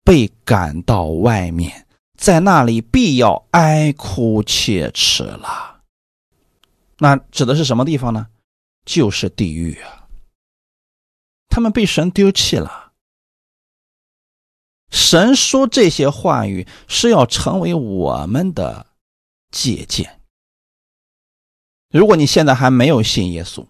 [0.03, 1.87] 被赶到外面，
[2.19, 5.83] 在那里必要哀哭切齿了。”
[6.99, 8.29] 那指的是什么地方呢？
[8.85, 10.09] 就是地狱啊！
[11.49, 12.93] 他们被神丢弃了。
[14.91, 18.87] 神说这些话语是要成为我们的
[19.51, 20.21] 借鉴。
[21.91, 23.67] 如果你现在还没有信耶稣，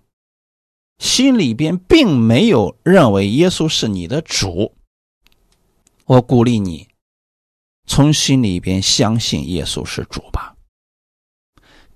[0.99, 4.75] 心里边并没有认为耶稣是你的主，
[6.07, 6.89] 我鼓励你
[7.87, 10.55] 从心里边相信耶稣是主吧。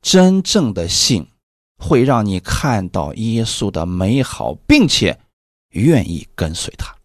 [0.03, 1.27] 真正的信
[1.79, 5.19] 会让你看到耶稣的美好，并且
[5.71, 6.97] 愿意跟随他，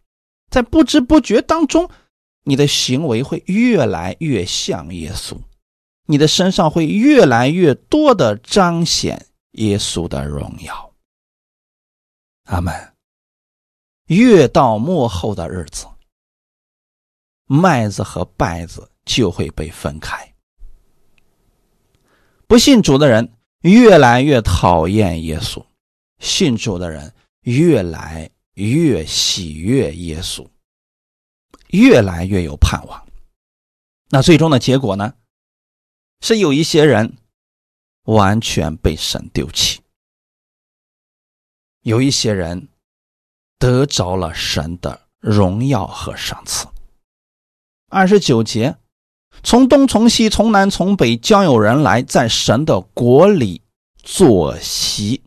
[0.49, 1.89] 在不知不觉当中，
[2.43, 5.37] 你的行为会越来越像耶稣。
[6.05, 10.92] 你的身上会越来越多的彰显耶稣的荣耀。
[12.43, 12.93] 阿门。
[14.07, 15.87] 越到末后的日子，
[17.45, 20.33] 麦子和稗子就会被分开。
[22.47, 25.65] 不信主的人越来越讨厌耶稣，
[26.19, 30.47] 信主的人越来越喜悦耶稣，
[31.69, 33.07] 越来越有盼望。
[34.09, 35.13] 那最终的结果呢？
[36.21, 37.17] 是有一些人
[38.03, 39.81] 完全被神丢弃，
[41.83, 42.67] 有一些人
[43.59, 46.67] 得着了神的荣耀和赏赐。
[47.89, 48.77] 二十九节，
[49.43, 53.61] 从东从西从南从北，将有人来在神的国里
[54.01, 55.21] 坐席。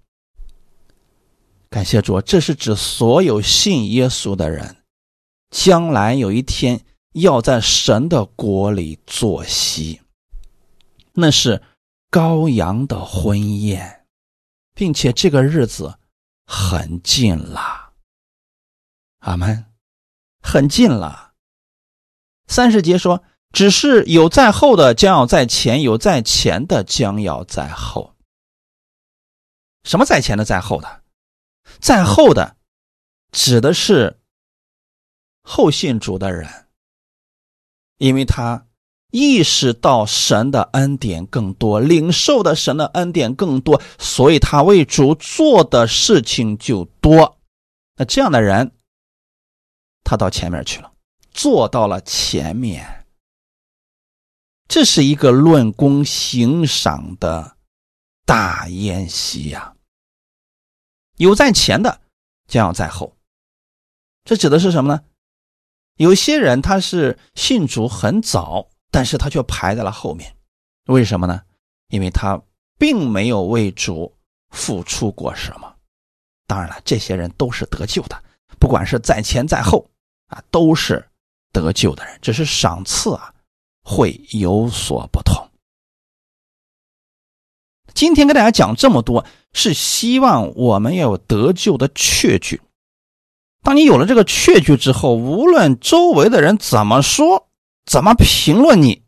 [1.68, 4.76] 感谢主，这是指所有信耶稣的人，
[5.50, 6.80] 将来有一天
[7.12, 10.00] 要在神的国里坐席。
[11.12, 11.62] 那是
[12.10, 14.06] 羔羊的婚宴，
[14.74, 15.98] 并且这个日子
[16.46, 17.92] 很近了。
[19.18, 19.72] 阿门，
[20.40, 21.34] 很近了。
[22.46, 28.14] 三十节说，只是有在后的将要在前，有在前的将要在后。
[29.84, 31.02] 什么在前的，在后的？
[31.80, 32.56] 在后的，
[33.32, 34.20] 指的是
[35.42, 36.68] 后信主的人，
[37.98, 38.65] 因为他。
[39.16, 47.38] 意识到神的恩典更多，领受的神的恩典更多，所以他为主做的事情就多。
[47.96, 48.72] 那这样的人，
[50.04, 50.92] 他到前面去了，
[51.30, 53.06] 做到了前面。
[54.68, 57.56] 这是一个论功行赏的
[58.26, 59.76] 大宴席呀。
[61.16, 62.02] 有在前的，
[62.46, 63.16] 将要在后。
[64.24, 65.04] 这指的是什么呢？
[65.96, 68.68] 有些人他是信主很早。
[68.90, 70.34] 但是他却排在了后面，
[70.86, 71.42] 为什么呢？
[71.88, 72.40] 因为他
[72.78, 74.12] 并没有为主
[74.50, 75.74] 付出过什么。
[76.46, 78.22] 当然了，这些人都是得救的，
[78.58, 79.88] 不管是在前在后
[80.28, 81.04] 啊，都是
[81.52, 83.34] 得救的人，只是赏赐啊
[83.82, 85.48] 会有所不同。
[87.94, 92.60] 今天跟大家讲这么多，是希望我们要有得救的确据。
[93.62, 97.45] 当你有了这个确据之后，无论周围的人怎么说。
[97.86, 99.02] 怎么评论你，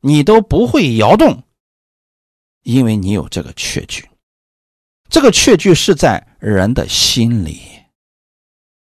[0.00, 1.44] 你都不会摇动，
[2.62, 4.08] 因为你有这个确据。
[5.08, 7.60] 这个确据是在人的心里。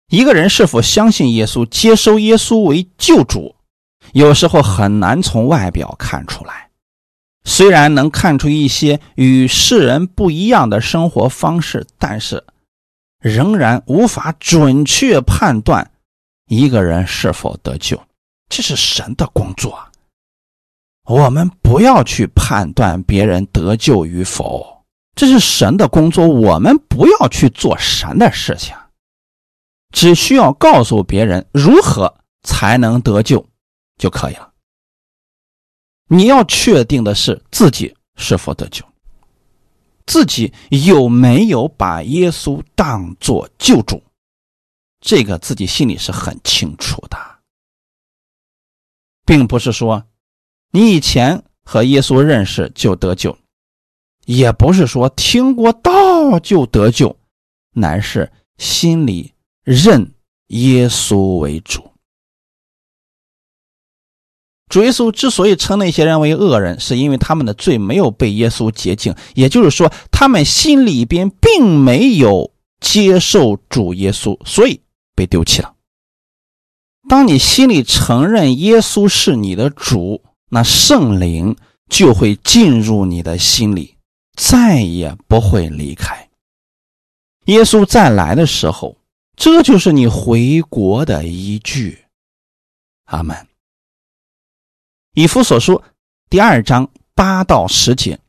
[0.10, 3.56] 一个人是否相信耶稣、接收耶稣为救主，
[4.14, 6.72] 有时候很难从外表看出来。
[7.44, 12.44] 虽然能看出一些与世人不一样的生活方式，但是
[13.20, 15.92] 仍然无法准确判断
[16.48, 18.02] 一个人是否得救。
[18.50, 19.78] 这是神的工作，
[21.04, 24.86] 我们不要去判断别人得救与否，
[25.16, 28.76] 这是神的工作，我们不要去做神的事情，
[29.92, 33.46] 只需要告诉别人如何才能得救
[33.98, 34.52] 就可以了。
[36.10, 38.84] 你要确定的是自己是否得救，
[40.06, 44.02] 自己有没有把耶稣当作救主，
[45.02, 47.37] 这个自己心里是很清楚的。
[49.28, 50.06] 并不是说
[50.72, 53.38] 你以前和耶稣认识就得救，
[54.26, 57.18] 也不是说听过道就得救，
[57.74, 60.14] 乃是心里认
[60.48, 61.92] 耶稣为主。
[64.70, 74.82] 主耶稣之所以称那些人为恶人，是因为他们的罪没有被耶稣洁净，也就是说，他们心里边并没有接受主耶稣，所以
[75.16, 75.74] 被丢弃了。
[77.08, 81.56] 当你心里承认耶稣是你的主，那圣灵
[81.90, 83.96] 就会进入你的心里，
[84.36, 86.28] 再也不会离开。
[87.46, 88.98] 耶稣再来的时候，
[89.38, 92.06] 这就是你回国的依据。
[93.06, 93.48] 阿门。
[95.14, 95.82] 以弗所书
[96.30, 98.20] 第二章八到十节：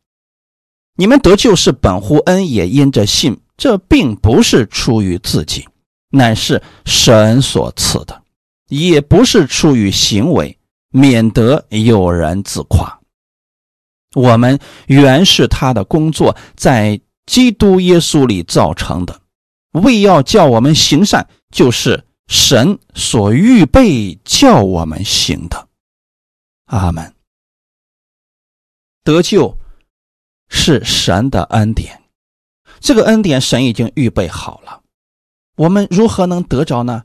[0.94, 3.40] 你们得救是本乎恩，也因着信。
[3.56, 5.66] 这并不是出于自己，
[6.10, 8.17] 乃是神所赐的，
[8.68, 10.58] 也不是出于行为，
[10.90, 13.00] 免得有人自夸。
[14.14, 19.20] 我们原是他的工作，在基督耶稣里造成的，
[19.72, 25.68] 为要叫我们行善，就是神所预备叫我们行的。
[26.66, 27.14] 阿门。
[29.04, 29.56] 得救
[30.48, 32.02] 是神的恩典，
[32.80, 34.82] 这个恩典神已经预备好了。
[35.56, 37.04] 我们如何能得着呢？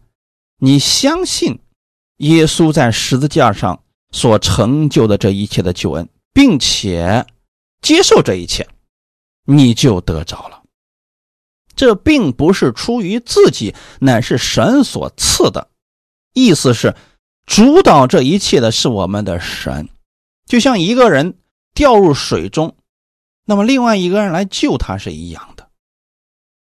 [0.66, 1.60] 你相信
[2.20, 7.26] 耶稣在十字架上所成就的这一切的救恩，并且
[7.82, 8.66] 接受这一切，
[9.46, 10.64] 你就得着了。
[11.76, 15.68] 这并不是出于自己，乃是神所赐的。
[16.32, 16.96] 意思是，
[17.46, 19.90] 主导这一切的是我们的神。
[20.46, 21.36] 就像一个人
[21.74, 22.78] 掉入水中，
[23.44, 25.68] 那么另外一个人来救他是一样的。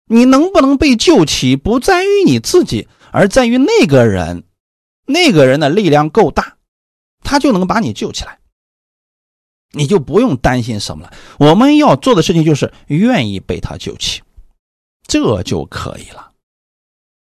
[0.08, 4.44] 你能不能被救起，不在于你自己，而在于那个人。
[5.08, 6.58] 那个人的力量够大，
[7.22, 8.40] 他就能把你救起来。
[9.70, 11.14] 你就不用担心什么了。
[11.38, 14.24] 我们要做的事情就是愿意被他救起，
[15.06, 16.32] 这就可以了。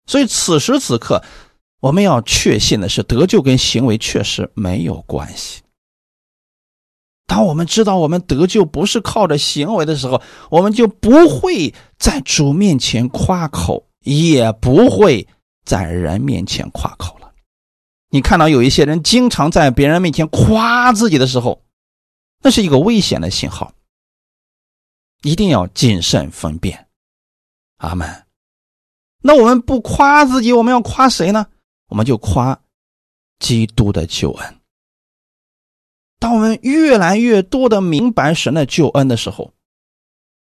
[0.06, 1.22] 所以此时此刻，
[1.80, 5.60] 我们要确信的是，得救跟行为确实没有关系。
[7.26, 15.28] 当我们知道我们得救不是靠着行为的时候，我们就不会在主面前夸口，也不会
[15.68, 17.30] 在人面前夸口了。
[18.08, 21.62] 你看到有一些人经常在别人面前夸自己的时候，
[22.40, 23.74] 那是一个危险的信号，
[25.20, 26.88] 一定要谨慎分辨。
[27.76, 28.24] 阿门。
[29.20, 31.48] 那我们不夸自己，我们要夸谁呢？
[31.88, 32.58] 我们就夸
[33.38, 34.60] 基督的救恩。
[36.18, 39.52] 当我们越来越多的明白神的救恩的时候，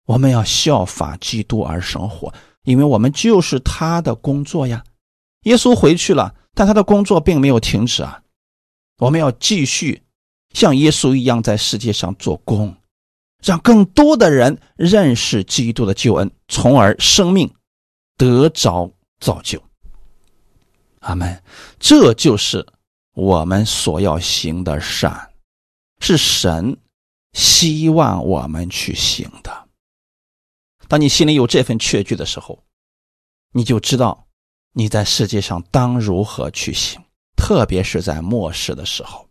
[0.07, 4.83] 我们要效法基督而生活，因为我们就是他的工作呀。
[5.43, 8.23] 耶稣回去了，但他的工作并没有停止啊。
[8.99, 10.03] 我们要继续
[10.53, 12.77] 像耶稣一样在世界上做工，
[13.43, 17.53] 让更多的人认识基督的救恩，从而生命
[18.17, 19.63] 得着造就。
[21.01, 21.43] 阿门。
[21.79, 22.67] 这就是
[23.15, 25.31] 我们所要行的善。
[26.03, 26.79] 是神
[27.35, 29.69] 希望我们去行的。
[30.89, 32.65] 当你心里有这份确据的时候，
[33.53, 34.27] 你就知道
[34.73, 37.03] 你在世界上当如何去行，
[37.37, 39.29] 特别是在末世的时候，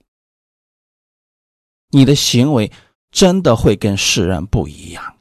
[1.90, 2.72] 你的行为
[3.12, 5.18] 真的会跟世人不一样。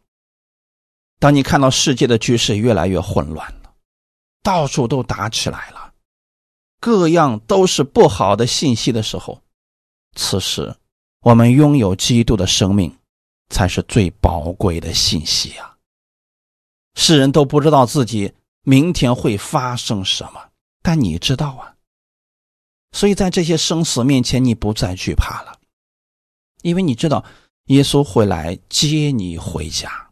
[1.18, 3.74] 当你看到世界的局势越来越混乱了，
[4.42, 5.94] 到处都打起来了，
[6.80, 9.42] 各样都是不好的信息的时候，
[10.14, 10.76] 此时。
[11.22, 12.96] 我们拥有基督的生命，
[13.50, 15.76] 才是最宝贵的信息啊！
[16.94, 18.32] 世人都不知道自己
[18.68, 20.50] 明天会发生什么，
[20.82, 21.74] 但你知道啊。
[22.92, 25.58] 所以在这些生死面前，你不再惧怕了，
[26.60, 27.24] 因为你知道
[27.68, 30.10] 耶稣会来接你回家。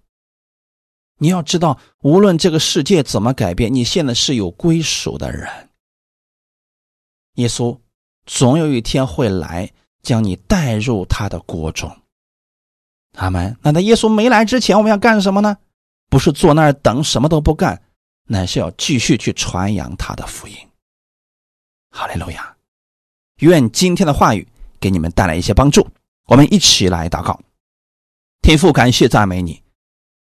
[1.19, 5.69] 你要知道，无论这个世界怎么改变，你现在是有归属的人。
[7.35, 7.79] 耶稣
[8.25, 9.71] 总有一天会来。
[10.03, 11.91] 将你带入他的国中，
[13.17, 13.59] 阿门。
[13.61, 15.59] 那在耶稣没来之前，我们要干什么呢？
[16.09, 17.83] 不是坐那儿等，什么都不干，
[18.27, 20.55] 乃是要继续去传扬他的福音。
[21.91, 22.57] 哈利路亚！
[23.41, 24.47] 愿今天的话语
[24.79, 25.89] 给你们带来一些帮助。
[26.27, 27.41] 我们一起来祷告，
[28.43, 29.63] 天父，感谢赞美你，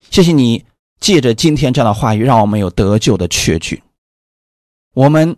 [0.09, 0.65] 谢谢你
[0.99, 3.83] 借着今天这样的话语，让我们有得救的确据。
[4.93, 5.37] 我们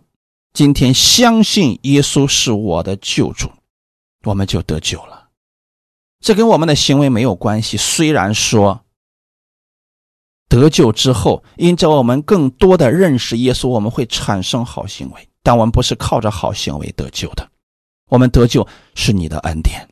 [0.52, 3.50] 今天相信耶稣是我的救主。
[4.24, 5.30] 我们就得救了，
[6.20, 7.78] 这跟我们的行为没有关系。
[7.78, 8.84] 虽然说
[10.50, 17.48] 得救之后，因着我们更多的认识耶稣，我们会产生好行为，但我们不是靠着好行为得救的。
[18.08, 19.88] 我们得救是你的恩典，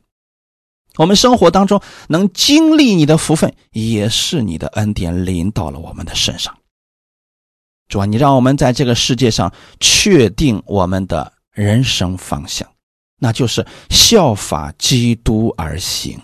[0.97, 6.57] 我们生活当中能经历你的福分，也是你的恩典临到了我们的身上。
[7.87, 12.69] 主啊，你让我们在这个世界上确定我们的人生方向。
[13.21, 16.19] 那就是效法基督而行。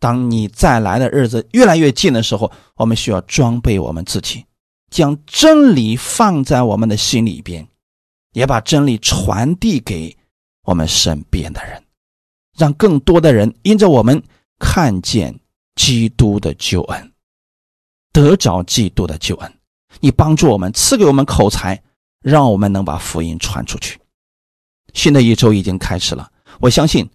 [0.00, 4.44] 当你再来的日子越来越近的时候，我们需要装备我们自己，
[4.90, 7.68] 将真理放在我们的心里边，
[8.32, 10.16] 也把真理传递给
[10.64, 11.84] 我们身边的人，
[12.56, 14.22] 让更多的人因着我们
[14.58, 15.38] 看见
[15.76, 17.12] 基督的救恩，
[18.10, 19.52] 得着基督的救恩。
[20.00, 21.82] 你帮助我们，赐给我们口才，
[22.22, 24.00] 让我们能把福音传出去。
[24.94, 27.08] 新的一周已经开始了，我相信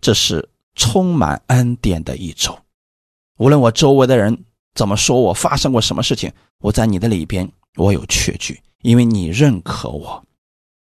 [0.00, 2.58] 这是充满恩典的一周。
[3.38, 4.44] 无论我周围的人
[4.74, 10.24] 怎么说我，发生过什么事情，我在你的里边我有确据，因为你认可我，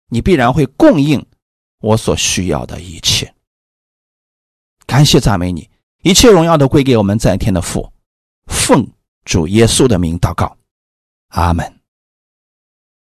[0.09, 1.25] 你必然会供应
[1.81, 3.33] 我所需要的一切。
[4.85, 5.69] 感谢赞美你，
[6.01, 7.91] 一切荣耀都归给我们在天的父。
[8.47, 8.87] 奉
[9.23, 10.57] 主耶稣的名祷告，
[11.29, 11.78] 阿门。